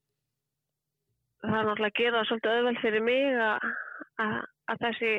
[1.43, 3.67] það er náttúrulega að gera það svolítið auðveld fyrir mig að,
[4.25, 4.37] að,
[4.73, 5.13] að þessi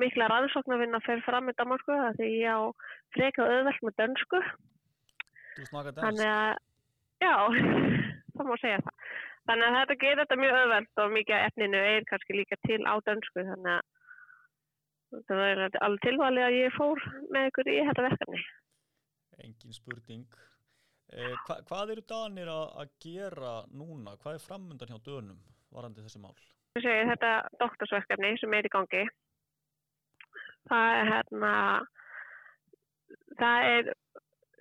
[0.00, 2.62] mikla rannsóknarvinna fer fram í Danmarku að því ég á
[3.16, 4.40] freka auðveld með dönsku
[5.54, 6.04] Þú snakka dans?
[6.04, 6.52] þannig að
[7.22, 7.34] já,
[8.34, 9.12] það má segja það
[9.44, 12.94] þannig að þetta gerir þetta mjög auðvelt og mikið efninu er kannski líka til á
[13.06, 13.82] dönsku þannig að
[15.14, 18.44] þetta var alveg tilvalið að ég fór með ykkur í þetta verkefni
[19.42, 20.26] Engin spurning.
[21.14, 24.16] Eh, hva, hvað eru Danir að, að gera núna?
[24.22, 25.38] Hvað er framundan hjá Dönum
[25.74, 26.34] varandi þessi mál?
[26.74, 29.04] Segi, þetta doktorsverkefni sem er í gangi
[30.70, 31.52] það er hérna
[33.38, 33.90] það er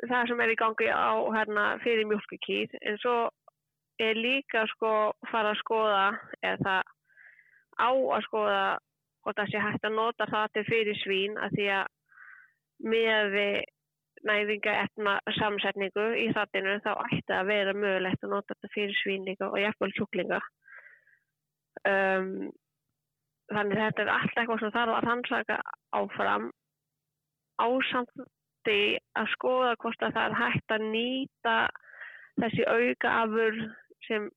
[0.10, 3.18] það sem er í gangi á hérna fyrir mjölkukýr en svo
[4.04, 4.94] er líka sko
[5.32, 6.06] fara að skoða
[6.44, 6.80] eða
[7.80, 8.64] á að skoða
[9.24, 11.92] hvort það sé hægt að nota það til fyrir svín að því að
[12.84, 13.56] með við
[14.28, 19.26] næðinga efna samsetningu í þattinu þá ætti að vera mögulegt að nota þetta fyrir svín
[19.28, 20.40] líka og jafnvel kjúklinga
[21.92, 22.30] um,
[23.54, 25.60] þannig þetta er allt eitthvað sem þarf að rannsaka
[26.00, 26.48] áfram
[27.64, 28.80] ásamti
[29.20, 31.58] að skoða hvort að það er hægt að nýta
[32.42, 33.60] þessi auka afur
[34.08, 34.32] sem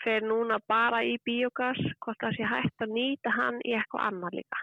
[0.00, 4.40] fer núna bara í biogas, hvort það sé hægt að nýta hann í eitthvað annað
[4.40, 4.62] líka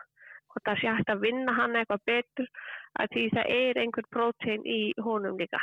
[0.57, 2.49] hvort það sé hægt að vinna hann eitthvað betur
[2.97, 5.61] að því það er einhver prótein í honum líka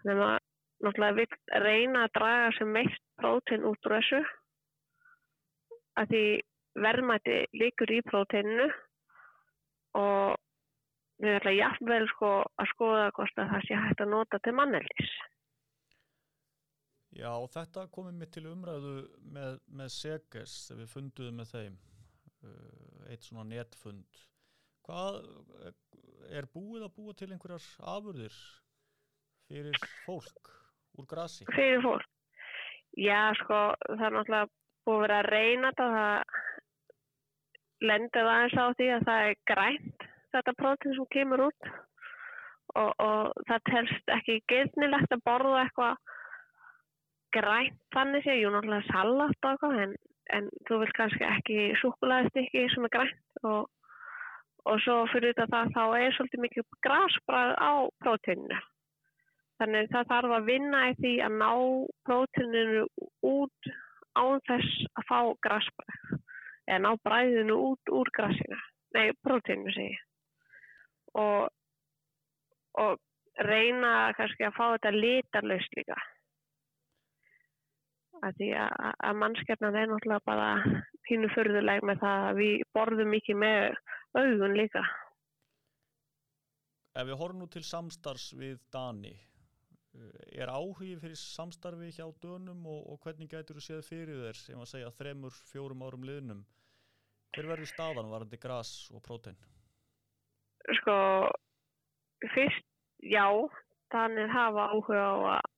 [0.00, 0.50] þannig að maður
[0.84, 4.22] náttúrulega vil reyna að draga sem mest prótein út úr þessu
[6.00, 6.24] að því
[6.84, 8.66] verðmætti líkur í próteininu
[10.00, 10.34] og
[11.22, 15.12] við ætla jafnvel sko að skoða hvort að það sé hægt að nota til manneldis.
[17.14, 18.94] Já, og þetta komið mér til umræðu
[19.36, 21.76] með, með Seges þegar við funduðum með þeim
[23.10, 24.22] eitt svona netfund.
[24.84, 25.20] Hvað
[26.34, 27.64] er búið að búa til einhverjar
[27.94, 28.36] afurðir
[29.48, 30.52] fyrir fólk
[30.98, 31.46] úr grasi?
[31.52, 32.10] Fyrir fólk?
[32.94, 34.50] Já, sko, það er náttúrulega
[34.84, 36.42] búið að vera að reyna þetta það
[37.84, 41.70] lendir aðeins á því að það er grænt þetta prótín sem kemur út
[42.74, 46.12] og, og það telst ekki geðnilegt að borða eitthvað
[47.34, 49.96] grænt þannig sé, jú náttúrulega salat og eitthvað en,
[50.32, 53.66] en þú vil kannski ekki súkulæðist ekki sem er grænt og,
[54.64, 57.72] og svo fyrir þetta það þá er svolítið mikið grasbrað á
[58.04, 58.60] próteininu.
[59.60, 61.50] Þannig það þarf að vinna í því að ná
[62.08, 62.86] próteininu
[63.30, 63.72] út
[64.18, 66.16] án þess að fá grasbrað
[66.64, 68.58] eða ná bræðinu út úr grasinu,
[68.96, 69.98] nei próteininu segi
[71.20, 71.50] og,
[72.80, 72.98] og
[73.44, 75.98] reyna kannski að fá þetta litarlaust líka
[78.24, 83.12] að því að, að mannskjarnan er náttúrulega bara pínu förðuleg með það að við borðum
[83.14, 83.78] mikið með
[84.16, 84.82] augun líka.
[86.94, 89.14] Ef við horfum nú til samstarfs við Dani,
[89.98, 94.40] eh, er áhugið fyrir samstarfi hjá Dönum og, og hvernig gætur þú séð fyrir þér
[94.40, 96.44] sem að segja þremur, fjórum árum liðnum?
[97.34, 99.40] Hver verður staðan varandi græs og prótein?
[100.78, 100.94] Sko,
[102.30, 102.64] fyrst,
[103.02, 103.26] já,
[103.92, 105.50] þannig hafa áhuga á að,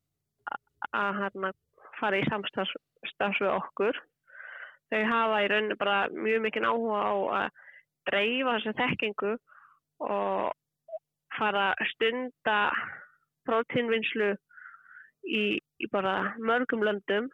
[0.88, 1.60] að, að
[2.00, 3.98] fara í samstarfs við okkur.
[4.92, 7.62] Þau hafa í rauninu bara mjög mikinn áhuga á að
[8.06, 9.32] dreifa þessu þekkingu
[10.06, 10.52] og
[11.36, 12.60] fara stunda
[13.48, 14.30] prótínvinnslu
[15.26, 17.28] í, í bara mörgum löndum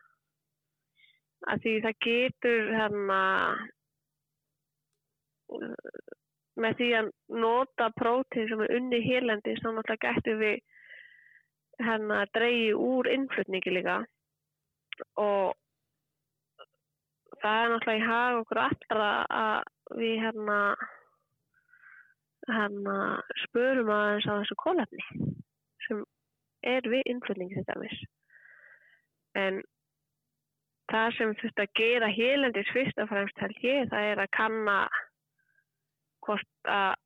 [1.51, 3.21] að því það getur hérna
[6.63, 7.11] með því að
[7.43, 10.59] nota prótín sem er unni hérlendi þá náttúrulega getur við
[11.83, 14.03] hérna dreyji úr innflutningi líka
[15.21, 15.55] og
[17.43, 19.11] það er náttúrulega í hag okkur allra
[19.43, 20.59] að við hérna
[22.51, 22.97] hérna
[23.45, 25.05] spörum aðeins á þessu kólefni
[25.87, 26.03] sem
[26.67, 28.01] er við innflutningi þetta mis
[29.39, 29.63] en
[30.93, 34.77] það sem þurft að gera hélendis fyrst og fremst held ég það er að kanna
[36.27, 36.99] hvort að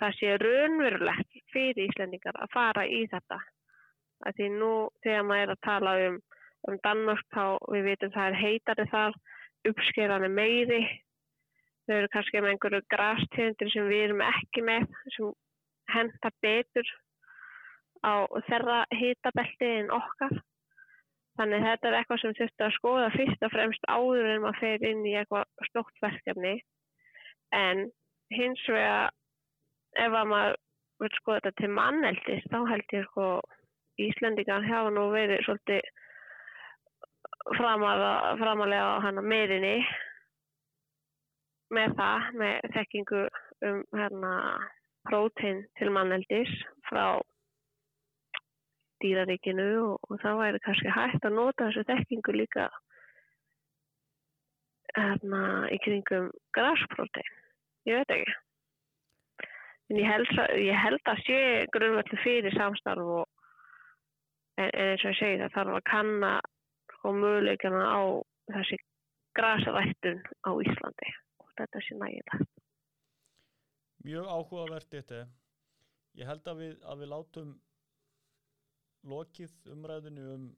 [0.00, 3.38] það sé raunverulegt fyrir Íslandingar að fara í þetta.
[4.26, 4.72] Að því nú
[5.04, 6.18] þegar maður er að tala um
[6.68, 9.14] um Danmark þá við vitum það er heitari þar,
[9.70, 10.80] uppskeran er meiri,
[11.86, 14.86] þau eru kannski með einhverju grastíðundir sem við erum ekki með,
[15.16, 15.32] sem
[15.94, 16.92] henda betur
[18.06, 20.36] á þeirra hitabelti en okkar.
[21.38, 24.84] Þannig þetta er eitthvað sem þurftu að skoða fyrst og fremst áður en maður fer
[24.90, 26.58] inn í eitthvað stókt verkefni.
[27.56, 27.86] En
[28.34, 29.08] hins vega
[29.98, 30.58] ef maður
[31.00, 33.30] vil skoða þetta til manneldist þá held ég sko
[34.00, 35.88] Íslandingar hafa nú verið svolítið
[37.56, 39.78] framalega á hana meðinni
[41.74, 43.24] með það, með þekkingu
[43.68, 44.34] um hérna
[45.08, 46.50] prótein til manneldis
[46.88, 47.20] frá
[49.00, 52.68] dýraríkinu og, og það væri kannski hægt að nota þessu þekkingu líka
[54.96, 57.34] hérna í kringum grasprótein,
[57.88, 58.38] ég veit ekki.
[59.90, 61.38] En ég held, ég held að sé
[61.74, 63.26] grunnvöldu fyrir samstarf og
[64.58, 66.32] en, en eins og ég segi það þarf að kanna
[67.04, 68.02] og möguleikana á
[68.52, 68.78] þessi
[69.38, 72.48] grasarættun á Íslandi og þetta sé nægilegt.
[74.04, 75.26] Mjög áhugavert þetta.
[76.18, 77.50] Ég held að við, að við látum
[79.10, 80.48] lokið umræðinu um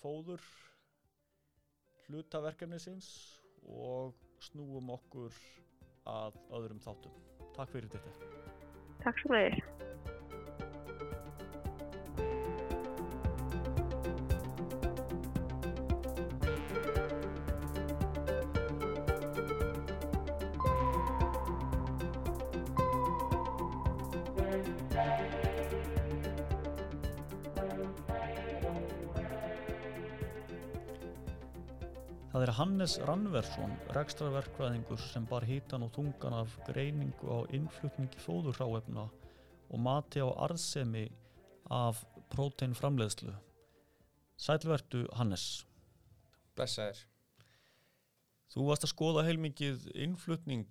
[0.00, 0.44] fóður
[2.06, 3.08] hlutaverkefnisins
[3.64, 4.14] og
[4.44, 5.36] snúum okkur
[6.08, 7.16] að öðrum þáttum.
[7.56, 8.32] Takk fyrir þetta.
[9.04, 10.03] Takk svo með.
[32.34, 39.04] Það er Hannes Rannversson, rekstraverkvæðingur sem bar hítan og þungan af greiningu á innflutningi fóðurráefna
[39.70, 41.04] og mati á arðsemi
[41.70, 42.00] af
[42.34, 43.36] próteinframleðslu.
[44.34, 45.62] Sælvertu Hannes.
[46.58, 47.04] Blessaður.
[48.50, 50.66] Þú varst að skoða heilmikið innflutning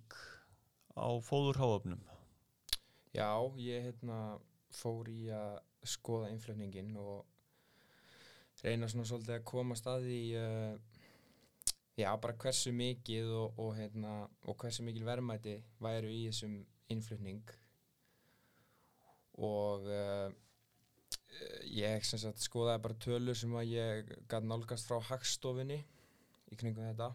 [1.00, 2.04] á fóðurráefnum.
[3.16, 4.36] Já, ég hérna,
[4.68, 5.62] fór í að
[5.96, 7.24] skoða innflutningin og
[8.60, 10.76] reyna svona svolítið að koma staði í uh,
[11.98, 14.14] já, bara hversu mikið og, og, hérna,
[14.44, 16.56] og hversu mikil verðmæti væru í þessum
[16.92, 17.44] innflutning.
[19.44, 20.30] Og uh,
[21.70, 25.80] ég sagt, skoðaði bara tölur sem að ég gæti nálgast frá hagstofinni
[26.50, 27.12] í kningum þetta.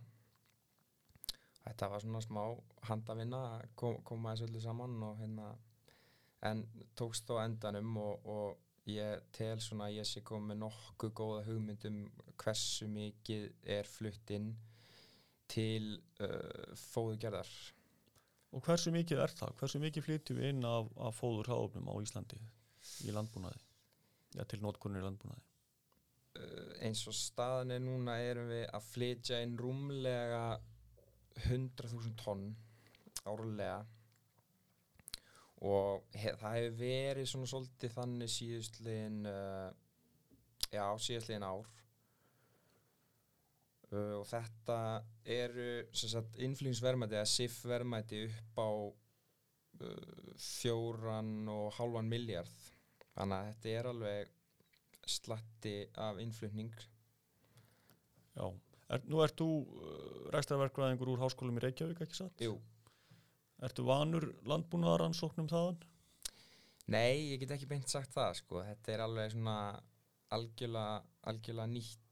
[1.65, 2.43] Þetta var svona smá
[2.87, 5.51] handavinna að kom, koma þessu öllu saman og hérna
[6.47, 6.63] en
[6.97, 11.99] tókst á endanum og, og ég tel svona að ég sé komið nokkuð góða hugmyndum
[12.39, 14.53] hversu mikið er flutt inn
[15.49, 17.49] til uh, fóðugerðar.
[18.55, 19.53] Og hversu mikið er það?
[19.59, 22.39] Hversu mikið flytjum við inn af, af fóðurháfnum á Íslandi
[23.05, 23.61] í landbúnaði?
[24.37, 25.45] Já, til nótkunni í landbúnaði.
[26.39, 30.43] Uh, eins og staðan er núna erum við að flytja inn rúmlega
[31.47, 32.51] 100.000 tonn
[33.27, 33.79] árlega
[35.65, 39.67] og he, það hefur verið svona svolítið þannig síðustliðin uh,
[40.71, 41.73] já, síðustliðin ár
[43.97, 44.77] og þetta
[45.25, 45.69] eru
[46.45, 52.67] innflýningsverðmæti eða SIF verðmæti upp á uh, fjóran og hálfan miljard
[53.15, 54.33] þannig að þetta er alveg
[55.09, 56.73] slatti af innflutning
[58.37, 58.45] Já,
[58.93, 62.45] er, nú ert þú uh, rekstrarverkvæðingur úr háskólum í Reykjavík, ekki satt?
[62.45, 62.59] Jú,
[63.65, 65.79] Ertu vanur landbúnaðaransóknum þaðan?
[66.89, 68.61] Nei, ég get ekki beint sagt það sko.
[68.65, 69.57] þetta er alveg svona
[70.35, 72.08] algjörlega, algjörlega nýtt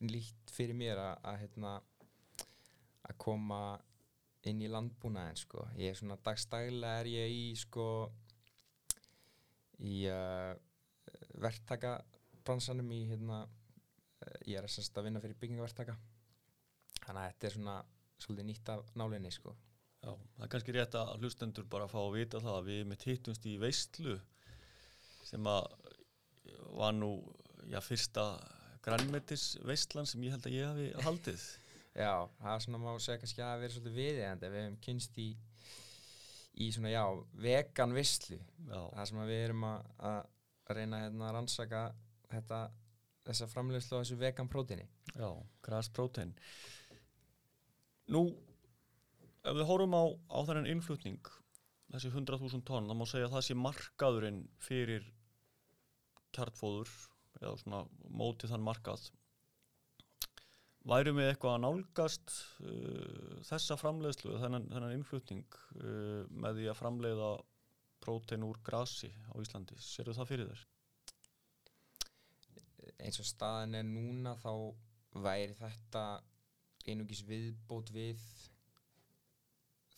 [0.00, 1.72] nýtt fyrir mér að að, hérna,
[3.20, 3.60] koma
[4.48, 5.66] inn í landbúnaðin sko.
[5.76, 7.86] ég er svona dagstæðilega er ég í sko
[9.84, 10.54] í uh,
[11.42, 15.96] verktakabransanum í hérna uh, ég er semst að vinna fyrir byggingaverktaka
[17.00, 17.76] þannig að þetta er svona
[18.20, 19.56] svolítið nýtt af nálinni sko
[20.00, 23.02] Já, það er kannski rétt að hlustendur bara fá að vita það að við mitt
[23.04, 24.14] hittumst í veistlu
[25.28, 25.66] sem að
[26.78, 27.10] var nú,
[27.68, 28.24] já, fyrsta
[28.84, 31.46] grænmetis veistlan sem ég held að ég hafi haldið.
[31.90, 35.30] Já, það er svona má segja kannski að vera svolítið viðeigandi við hefum kynst í
[36.60, 37.04] í svona, já,
[37.40, 41.82] vegan visslu það sem við erum að, að reyna hérna, að rannsaka
[42.30, 42.60] þetta,
[43.28, 45.28] þessa framleiðslu á þessu vegan prótini já,
[45.66, 46.34] græs prótein.
[48.10, 48.24] Nú,
[49.46, 50.04] ef við horfum á,
[50.34, 51.30] á þennan innflutning,
[51.94, 55.06] þessi 100.000 tonn, þá má segja að það sé markaðurinn fyrir
[56.34, 56.90] kjartfóður
[57.40, 57.82] eða svona
[58.20, 59.08] mótið þann markað.
[60.90, 62.34] Værum við eitthvað að nálgast
[62.64, 67.30] uh, þessa framleiðslu, þennan, þennan innflutning uh, með því að framleiða
[68.00, 69.76] prótein úr grasi á Íslandi?
[69.84, 70.68] Serðu það fyrir þér?
[73.04, 74.52] eins og staðan er núna þá
[75.24, 76.04] væri þetta
[76.88, 78.20] einungis viðbót við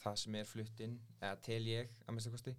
[0.03, 2.55] það sem er fluttinn eða tel ég að mista kosti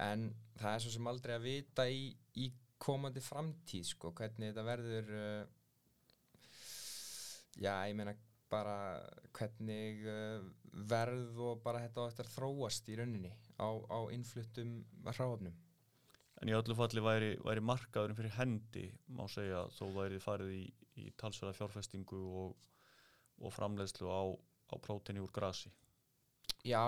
[0.00, 0.28] en
[0.60, 5.14] það er svo sem aldrei að vita í, í komandi framtíð sko, hvernig þetta verður
[5.16, 5.42] uh,
[7.60, 8.16] já, ég meina
[8.50, 8.76] bara
[9.36, 10.44] hvernig uh,
[10.90, 15.58] verð og bara þetta eftir að þróast í rauninni á, á innfluttum hráfnum
[16.40, 20.62] En í öllu falli væri, væri markaðurinn fyrir hendi, má segja, þó væri farið í,
[21.02, 22.54] í talsverða fjárfestingu og,
[23.44, 24.22] og framleiðslu á,
[24.72, 25.68] á próteini úr grasi.
[26.64, 26.80] Já,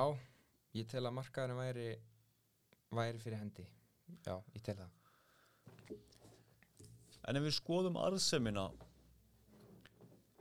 [0.72, 1.86] ég tel að markaðurinn væri
[2.96, 3.68] væri fyrir hendi.
[4.24, 5.01] Já, ég tel það
[7.28, 8.66] En ef við skoðum arðsemina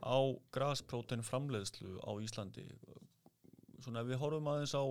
[0.02, 0.18] á
[0.54, 2.64] grasprótein framleiðslu á Íslandi,
[3.84, 4.84] svona ef við horfum aðeins á,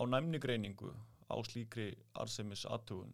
[0.00, 0.94] á næmnigreiningu
[1.28, 3.12] á slíkri arðsemis aðtugun,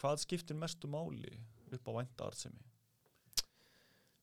[0.00, 1.36] hvað skiptir mestu máli
[1.70, 2.66] upp á vænta arðsemi?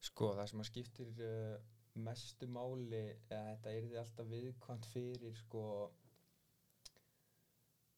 [0.00, 1.56] Sko, það sem að skiptir uh,
[1.98, 3.00] mestu máli
[3.30, 5.64] eða þetta er því alltaf viðkvæmt fyrir sko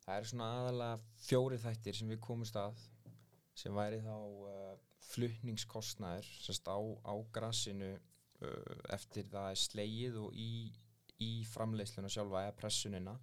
[0.03, 2.81] það eru svona aðalega fjóri þættir sem við komumst að
[3.59, 4.77] sem væri þá uh,
[5.13, 10.71] flutningskostnaður sérst á, á grassinu uh, eftir það er slegið og í,
[11.21, 13.19] í framleiðsluna sjálfa eða pressunina.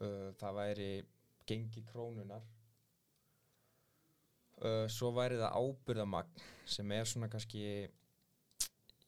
[0.00, 0.90] Uh, það væri
[1.50, 2.44] gengi krónunar
[4.64, 7.64] uh, svo væri það ábyrðamagn sem er svona kannski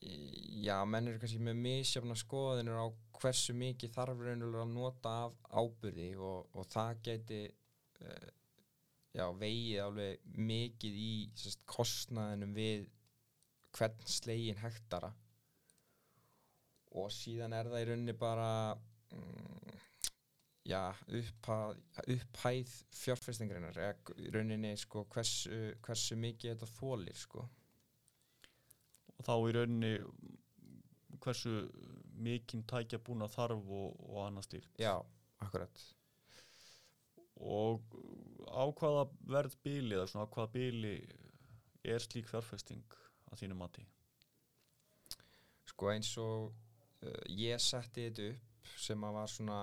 [0.03, 2.87] já, menn eru kannski með misjafna skoðinur á
[3.21, 8.31] hversu mikið þarf raunulega að nota af ábyrði og, og það geti uh,
[9.13, 12.87] já, vegið alveg mikið í sérst, kostnaðinum við
[13.73, 15.13] hvern slegin hektara
[16.99, 18.49] og síðan er það í rauninni bara
[19.15, 19.79] mm,
[20.69, 21.81] já, upphæð,
[22.17, 23.81] upphæð fjárfestingreinar
[24.21, 27.47] í rauninni sko, hversu, hversu mikið þetta þólir sko.
[29.17, 29.95] Og þá í rauninni
[31.23, 31.57] hversu
[32.23, 34.73] mikinn tækja búna þarf og, og annað stýrt.
[34.81, 34.95] Já,
[35.43, 35.85] akkurat
[37.43, 37.97] Og
[38.53, 40.95] á hvaða verð bíli eða svona á hvaða bíli
[41.83, 42.99] er slík fjárfesting
[43.33, 43.87] að þínu mati?
[45.73, 46.53] sko eins og
[47.03, 49.61] uh, ég setti þetta upp sem að var svona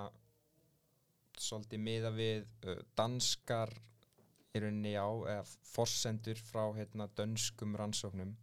[1.40, 3.72] svolítið miða við uh, danskar
[4.52, 8.34] í rauninni á eða forsendur frá hérna dönskum rannsóknum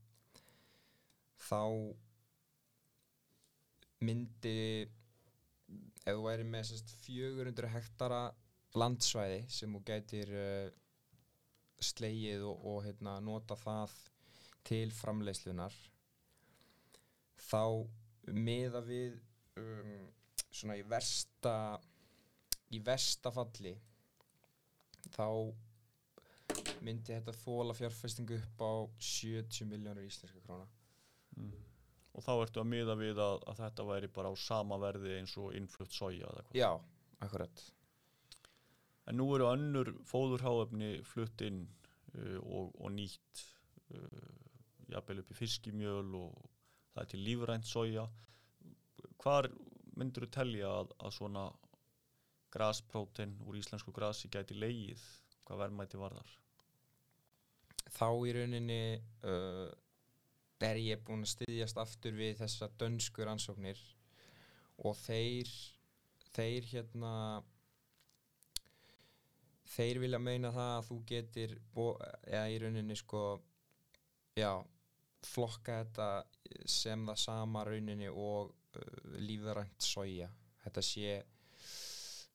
[1.47, 1.61] þá
[4.07, 4.57] myndi
[6.07, 8.23] ef þú væri með sérst 400 hektara
[8.75, 10.69] landsvæði sem þú gætir uh,
[11.83, 13.95] slegið og, og hérna, nota það
[14.67, 15.75] til framleiðslunar
[17.47, 17.63] þá
[18.35, 19.21] miða við
[19.61, 20.09] um,
[20.51, 21.55] svona í versta
[22.75, 23.77] í versta falli
[25.15, 25.29] þá
[26.83, 30.67] myndi þetta þóla fjárfestingu upp á 70 miljónur íslenska króna
[31.37, 31.53] Mm.
[32.17, 35.35] Og þá ertu að miða við að, að þetta væri bara á sama verði eins
[35.41, 36.47] og innflutt hvað?
[36.57, 36.71] Já,
[37.21, 37.65] akkurat
[39.07, 41.65] en nú eru önnur fóðurháefni flutt inn
[42.17, 43.45] uh, og, og nýtt
[43.95, 44.33] uh,
[44.93, 46.41] jafnvel upp í fiskimjöl og
[46.95, 48.07] það er til lífrænt soja.
[49.23, 49.51] Hvar
[49.97, 51.47] myndur þú telja að, að svona
[52.55, 55.03] grasprótein úr íslensku grasi gæti leið
[55.47, 56.37] hvað verðmæti varðar
[57.97, 58.81] þá í rauninni
[59.27, 59.69] uh,
[60.67, 63.81] er ég búinn að styðjast aftur við þessa dönsku rannsóknir
[64.85, 65.51] og þeir
[66.37, 67.13] þeir hérna
[69.77, 73.23] þeir vilja meina það að þú getur bo- eða í rauninni sko
[74.39, 74.53] já,
[75.27, 76.09] flokka þetta
[76.71, 80.29] sem það sama rauninni og uh, lífðarænt soja
[80.65, 81.17] þetta sé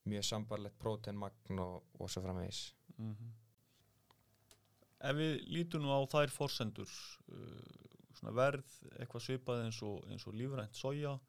[0.09, 3.37] mjög sambarlegt prótenmagn og, og svo framvegis mm -hmm.
[5.01, 6.91] Ef við lítum nú á þær forsendur
[7.33, 8.69] uh, verð
[8.99, 11.19] eitthvað svipað eins og, og lífrænt soja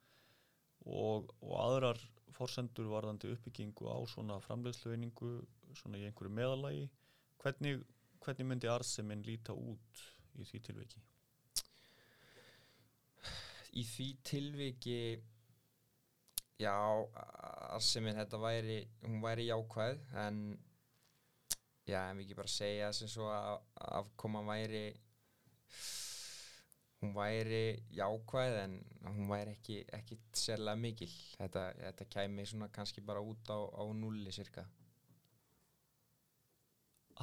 [0.85, 1.99] og, og aðrar
[2.31, 5.31] forsendur varðandi uppbyggingu á svona framleiðslueiningu
[5.79, 6.89] svona í einhverju meðalagi
[7.43, 7.81] hvernig,
[8.23, 10.05] hvernig myndi arðseminn líta út
[10.39, 11.03] í því tilviki?
[13.79, 14.99] í því tilviki
[16.61, 16.75] já
[17.73, 20.43] arðsemin þetta væri hún væri jákvæð en
[21.89, 23.57] já en við ekki bara segja sem svo að
[24.01, 24.85] afkoma væri
[27.01, 27.63] hún væri
[27.97, 28.77] jákvæð en
[29.09, 33.83] hún væri ekki, ekki sérlega mikil þetta, þetta kæmi svona kannski bara út á, á
[33.97, 34.67] nulli cirka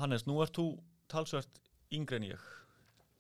[0.01, 0.67] Hannes, nú ert þú
[1.13, 1.61] talsvert
[1.93, 2.45] yngri en ég.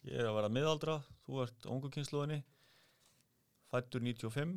[0.09, 2.41] Ég er að vera miðaldra, þú ert ungu kynsluðinni
[3.70, 4.55] fættur 95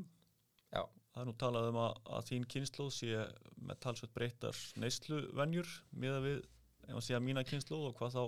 [0.74, 0.82] Já.
[1.14, 3.26] það er nú talað um að, að þín kynsluð sé
[3.62, 6.40] með talsvert breyttar neysluvenjur miða við,
[6.88, 8.24] ef að segja mína kynsluð og hvað þá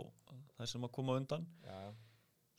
[0.57, 1.47] það sem að koma undan.
[1.65, 1.79] Já,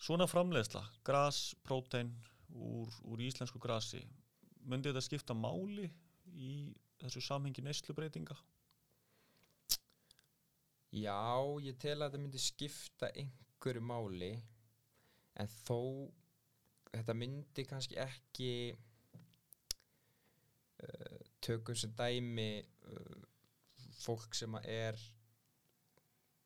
[0.09, 2.11] svona framleiðsla, gras, prótein
[2.57, 4.03] úr, úr íslensku grasi
[4.67, 5.87] myndi þetta skipta máli
[6.33, 6.51] í
[7.01, 8.37] þessu samhengi neyslubreytinga
[10.97, 11.21] já
[11.65, 14.33] ég tel að þetta myndi skipta einhverju máli
[15.37, 15.81] en þó
[16.93, 18.53] þetta myndi kannski ekki
[20.83, 23.21] uh, tökum sem dæmi uh,
[24.01, 24.99] fólk sem er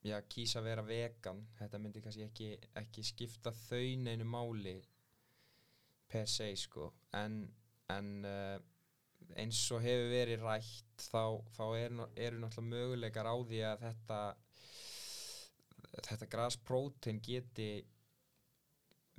[0.07, 1.45] já, kýsa að vera vegan.
[1.59, 4.77] Þetta myndi kannski ekki, ekki skipta þau neinu máli
[6.11, 6.91] per se sko.
[7.17, 7.43] En,
[7.93, 8.57] en uh,
[9.39, 11.25] eins og hefur verið rætt þá,
[11.57, 14.21] þá eru er náttúrulega möguleikar á því að þetta
[16.07, 17.71] þetta grasprótein geti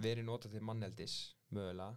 [0.02, 1.16] verið notað til manneldis
[1.52, 1.96] mögulega.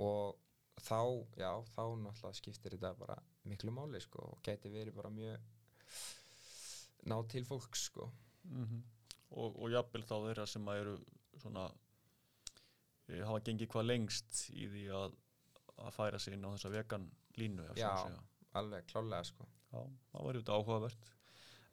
[0.00, 0.36] Og
[0.80, 1.00] þá,
[1.38, 5.50] já, þá náttúrulega skiptir þetta bara miklu máli sko og geti verið bara mjög
[7.10, 8.10] ná til fólks sko.
[8.44, 8.82] Mm
[9.30, 10.94] og, og jafnvel þá þeirra sem að eru
[11.40, 11.66] svona
[13.08, 15.16] e, hafa gengið hvað lengst í því að,
[15.80, 17.08] að færa sig inn á þessa vegan
[17.38, 17.94] línu Já.
[18.04, 18.20] segja.
[18.60, 19.80] alveg klálega sko Já,
[20.12, 21.10] það var þetta áhugavert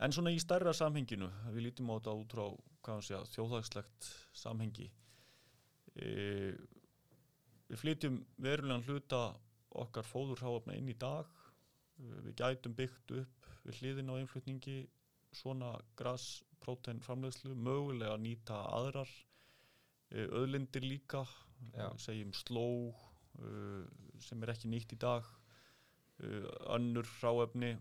[0.05, 2.47] en svona í stærra samhenginu við lítum á þetta út frá
[3.33, 4.87] þjóðhagslegt samhengi
[5.97, 6.53] e,
[7.67, 9.21] við flytjum verulegan hluta
[9.77, 11.27] okkar fóðurháfna inn í dag
[11.97, 14.77] e, við gætum byggt upp við hliðin á einflutningi
[15.35, 19.09] svona gras, prótein framleiðslu mögulega að nýta aðrar
[20.13, 21.25] e, öðlindir líka
[21.73, 21.89] Já.
[21.89, 23.06] e, segjum sló e,
[24.23, 25.27] sem er ekki nýtt í dag
[26.23, 26.41] e,
[26.73, 27.75] önnur ráefni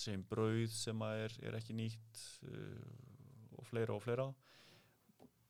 [0.00, 4.26] segjum brauð sem er, er ekki nýtt uh, og fleira og fleira.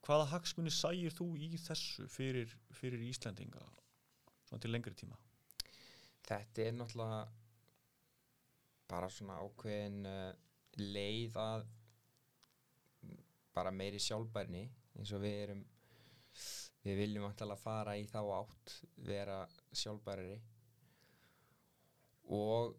[0.07, 3.63] Hvaða hagsmunni sægir þú í þessu fyrir, fyrir Íslendinga
[4.49, 5.19] svona til lengri tíma?
[6.27, 7.21] Þetta er náttúrulega
[8.91, 10.33] bara svona ákveðin uh,
[10.81, 11.69] leið að
[13.55, 14.65] bara meiri sjálfbærni
[14.99, 15.63] eins og við erum
[16.91, 18.77] við viljum vantilega fara í þá átt
[19.07, 19.41] vera
[19.73, 20.39] sjálfbærari.
[22.35, 22.75] Og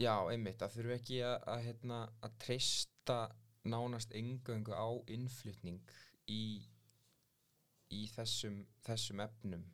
[0.00, 3.18] já, einmitt, það þurfi ekki að, að, hérna, að treysta
[3.72, 5.80] nánast engöngu á innflutning
[6.30, 6.42] í,
[7.92, 9.64] í þessum, þessum efnum.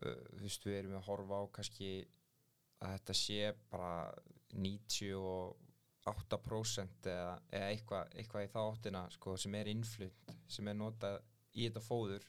[0.00, 1.90] Þú veist, við erum að horfa á kannski
[2.84, 4.12] að þetta sé bara
[4.56, 11.16] 98% eða, eða eitthvað, eitthvað í þá áttina sko, sem er innflutt, sem er notað
[11.56, 12.26] í þetta fóður.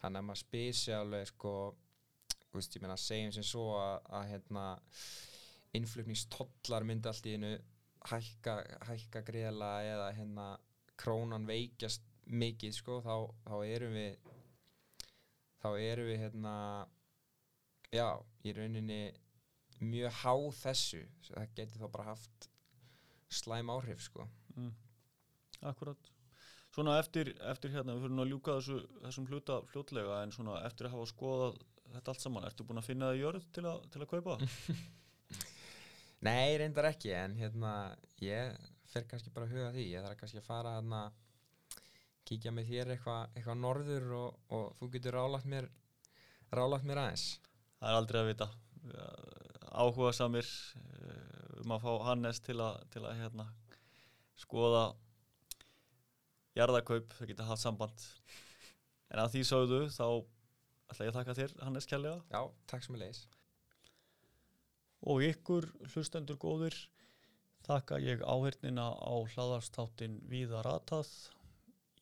[0.00, 1.54] Þannig að maður sig alveg sko,
[2.52, 4.66] veist, ég meina segjum sem svo að, að hérna,
[5.76, 7.52] innflutningstollar myndi allt í einu
[8.10, 8.56] hækka,
[8.88, 10.46] hækka greiðlega eða hérna
[10.96, 13.14] krónan veikjast mikið sko, þá,
[13.46, 14.16] þá erum við
[15.62, 16.56] þá erum við hérna
[17.92, 18.08] já,
[18.46, 19.00] í rauninni
[19.82, 21.02] mjög há þessu.
[21.28, 22.50] Það geti þá bara haft
[23.32, 24.26] slæm áhrif sko.
[24.56, 24.72] Mm.
[25.66, 26.12] Akkurat
[26.76, 30.58] Svona eftir, eftir hérna, við fyrir nú að ljúka þessu, þessum hluta fljótlega en svona
[30.66, 31.54] eftir að hafa skoðað
[31.94, 34.34] þetta allt saman, ertu búin að finna það í jörð til, a, til að kaupa?
[36.26, 37.70] Nei, reyndar ekki, en hérna,
[38.20, 38.58] ég
[38.92, 39.86] fer kannski bara að huga að því.
[39.94, 41.00] Ég þarf kannski að fara hérna,
[42.28, 45.70] kíkja með þér eitthvað eitthva norður og, og þú getur rálat mér,
[46.52, 47.26] rálat mér aðeins.
[47.78, 48.50] Það er aldrei að vita.
[49.76, 50.52] Áhuga samir
[51.62, 53.48] um að fá Hannes til að, til að hérna,
[54.44, 54.84] skoða
[56.56, 58.06] jarðakaup, þau geta haft samband.
[59.12, 60.06] En að því sáðu þá
[60.90, 62.20] ætla ég að þakka þér Hannes kjærlega.
[62.32, 62.40] Já,
[62.70, 63.22] takk sem ég leis.
[65.06, 66.76] Og ykkur hlustendur góðir,
[67.66, 71.10] þakka ég áhyrnina á hlaðarstáttin Víða Ratað.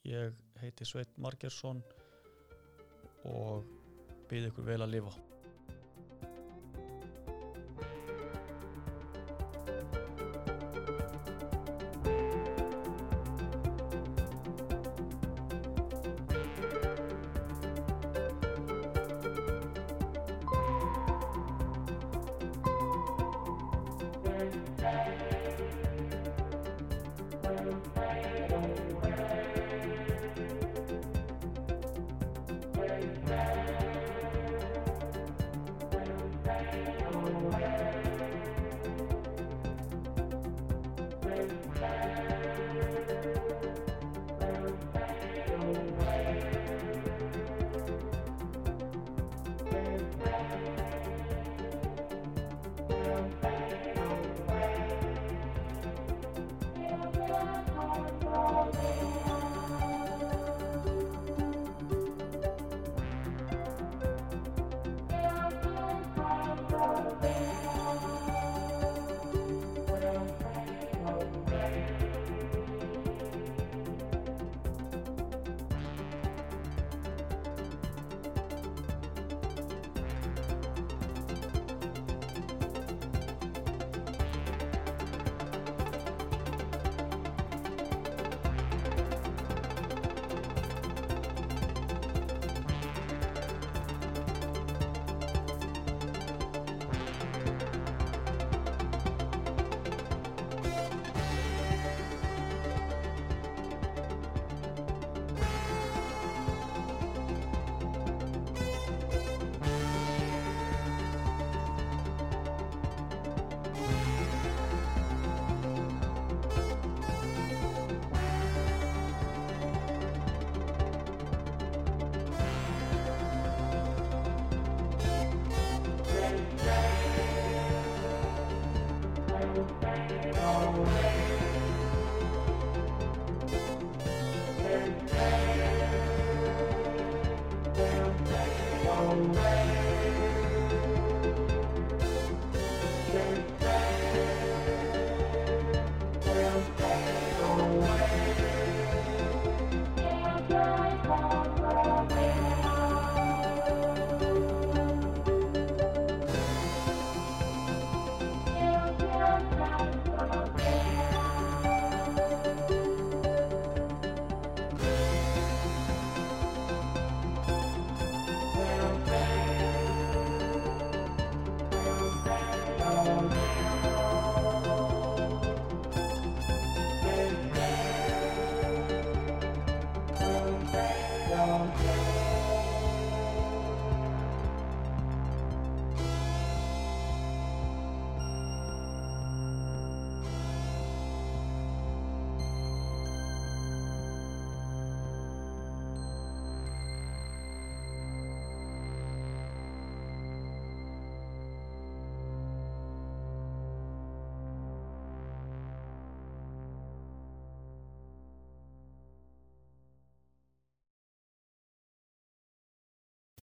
[0.04, 1.82] Ég heiti Sveit Margersson
[3.24, 3.64] og
[4.28, 5.33] byrð ykkur vel að lifa.